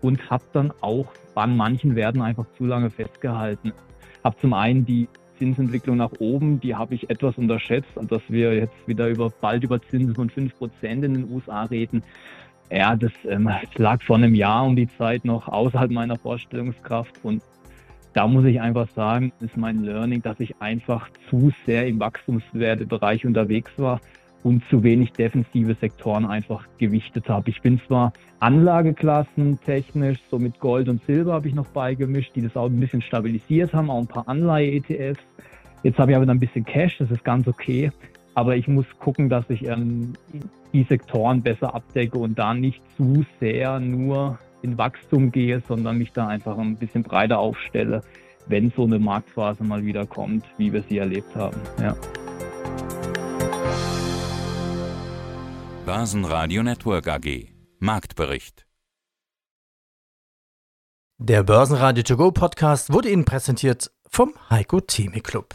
und 0.00 0.30
habe 0.30 0.44
dann 0.52 0.72
auch 0.80 1.06
an 1.34 1.56
manchen 1.56 1.94
Werten 1.94 2.20
einfach 2.20 2.46
zu 2.58 2.66
lange 2.66 2.90
festgehalten. 2.90 3.72
Habe 4.24 4.36
zum 4.40 4.52
einen 4.52 4.84
die 4.84 5.08
Zinsentwicklung 5.38 5.96
nach 5.96 6.12
oben, 6.18 6.60
die 6.60 6.74
habe 6.74 6.94
ich 6.94 7.10
etwas 7.10 7.36
unterschätzt, 7.36 7.90
dass 7.96 8.22
wir 8.28 8.54
jetzt 8.54 8.86
wieder 8.86 9.08
über 9.08 9.30
bald 9.30 9.64
über 9.64 9.80
Zinsen 9.82 10.14
von 10.14 10.30
5% 10.30 10.50
in 10.82 11.00
den 11.00 11.30
USA 11.30 11.64
reden. 11.64 12.02
Ja, 12.70 12.96
das, 12.96 13.12
ähm, 13.28 13.50
lag 13.76 14.02
vor 14.02 14.16
einem 14.16 14.34
Jahr 14.34 14.64
um 14.64 14.76
die 14.76 14.88
Zeit 14.88 15.24
noch 15.24 15.48
außerhalb 15.48 15.90
meiner 15.90 16.16
Vorstellungskraft 16.16 17.14
und 17.22 17.42
da 18.14 18.26
muss 18.26 18.44
ich 18.44 18.60
einfach 18.60 18.88
sagen, 18.94 19.32
ist 19.40 19.56
mein 19.56 19.84
Learning, 19.84 20.20
dass 20.20 20.38
ich 20.38 20.60
einfach 20.60 21.08
zu 21.30 21.50
sehr 21.64 21.86
im 21.86 21.98
Wachstumswertebereich 21.98 23.24
unterwegs 23.24 23.70
war 23.78 24.00
und 24.42 24.62
zu 24.68 24.82
wenig 24.82 25.12
defensive 25.12 25.74
Sektoren 25.74 26.26
einfach 26.26 26.66
gewichtet 26.78 27.28
habe. 27.28 27.48
Ich 27.50 27.62
bin 27.62 27.80
zwar 27.86 28.12
Anlageklassen 28.40 29.58
technisch, 29.64 30.18
so 30.30 30.38
mit 30.38 30.58
Gold 30.58 30.88
und 30.88 31.02
Silber 31.04 31.34
habe 31.34 31.48
ich 31.48 31.54
noch 31.54 31.68
beigemischt, 31.68 32.34
die 32.34 32.42
das 32.42 32.56
auch 32.56 32.66
ein 32.66 32.80
bisschen 32.80 33.02
stabilisiert 33.02 33.72
haben, 33.72 33.88
auch 33.88 34.00
ein 34.00 34.06
paar 34.06 34.28
Anleihe-ETFs. 34.28 35.22
Jetzt 35.82 35.98
habe 35.98 36.10
ich 36.10 36.16
aber 36.16 36.26
dann 36.26 36.36
ein 36.36 36.40
bisschen 36.40 36.64
Cash, 36.64 36.98
das 36.98 37.10
ist 37.10 37.24
ganz 37.24 37.46
okay. 37.46 37.92
Aber 38.34 38.56
ich 38.56 38.68
muss 38.68 38.86
gucken, 38.98 39.28
dass 39.28 39.44
ich 39.48 39.66
ähm, 39.66 40.14
die 40.72 40.84
Sektoren 40.84 41.42
besser 41.42 41.74
abdecke 41.74 42.18
und 42.18 42.38
da 42.38 42.54
nicht 42.54 42.82
zu 42.96 43.24
sehr 43.40 43.78
nur 43.78 44.38
in 44.62 44.78
Wachstum 44.78 45.32
gehe, 45.32 45.62
sondern 45.66 45.98
mich 45.98 46.12
da 46.12 46.28
einfach 46.28 46.56
ein 46.56 46.76
bisschen 46.76 47.02
breiter 47.02 47.38
aufstelle. 47.38 48.02
wenn 48.48 48.72
so 48.76 48.84
eine 48.84 48.98
Marktphase 48.98 49.62
mal 49.64 49.84
wieder 49.84 50.06
kommt, 50.06 50.44
wie 50.58 50.72
wir 50.72 50.82
sie 50.88 50.98
erlebt 50.98 51.34
haben. 51.36 51.56
Ja. 51.80 51.94
Börsenradio 55.84 56.62
Network 56.62 57.08
AG 57.08 57.48
Marktbericht 57.78 58.66
Der 61.18 61.42
Börsenradio 61.42 62.02
To 62.04 62.16
Go 62.16 62.30
Podcast 62.30 62.92
wurde 62.92 63.10
Ihnen 63.10 63.24
präsentiert 63.24 63.90
vom 64.08 64.34
Heiko 64.50 64.80
Theme 64.80 65.20
Club. 65.20 65.54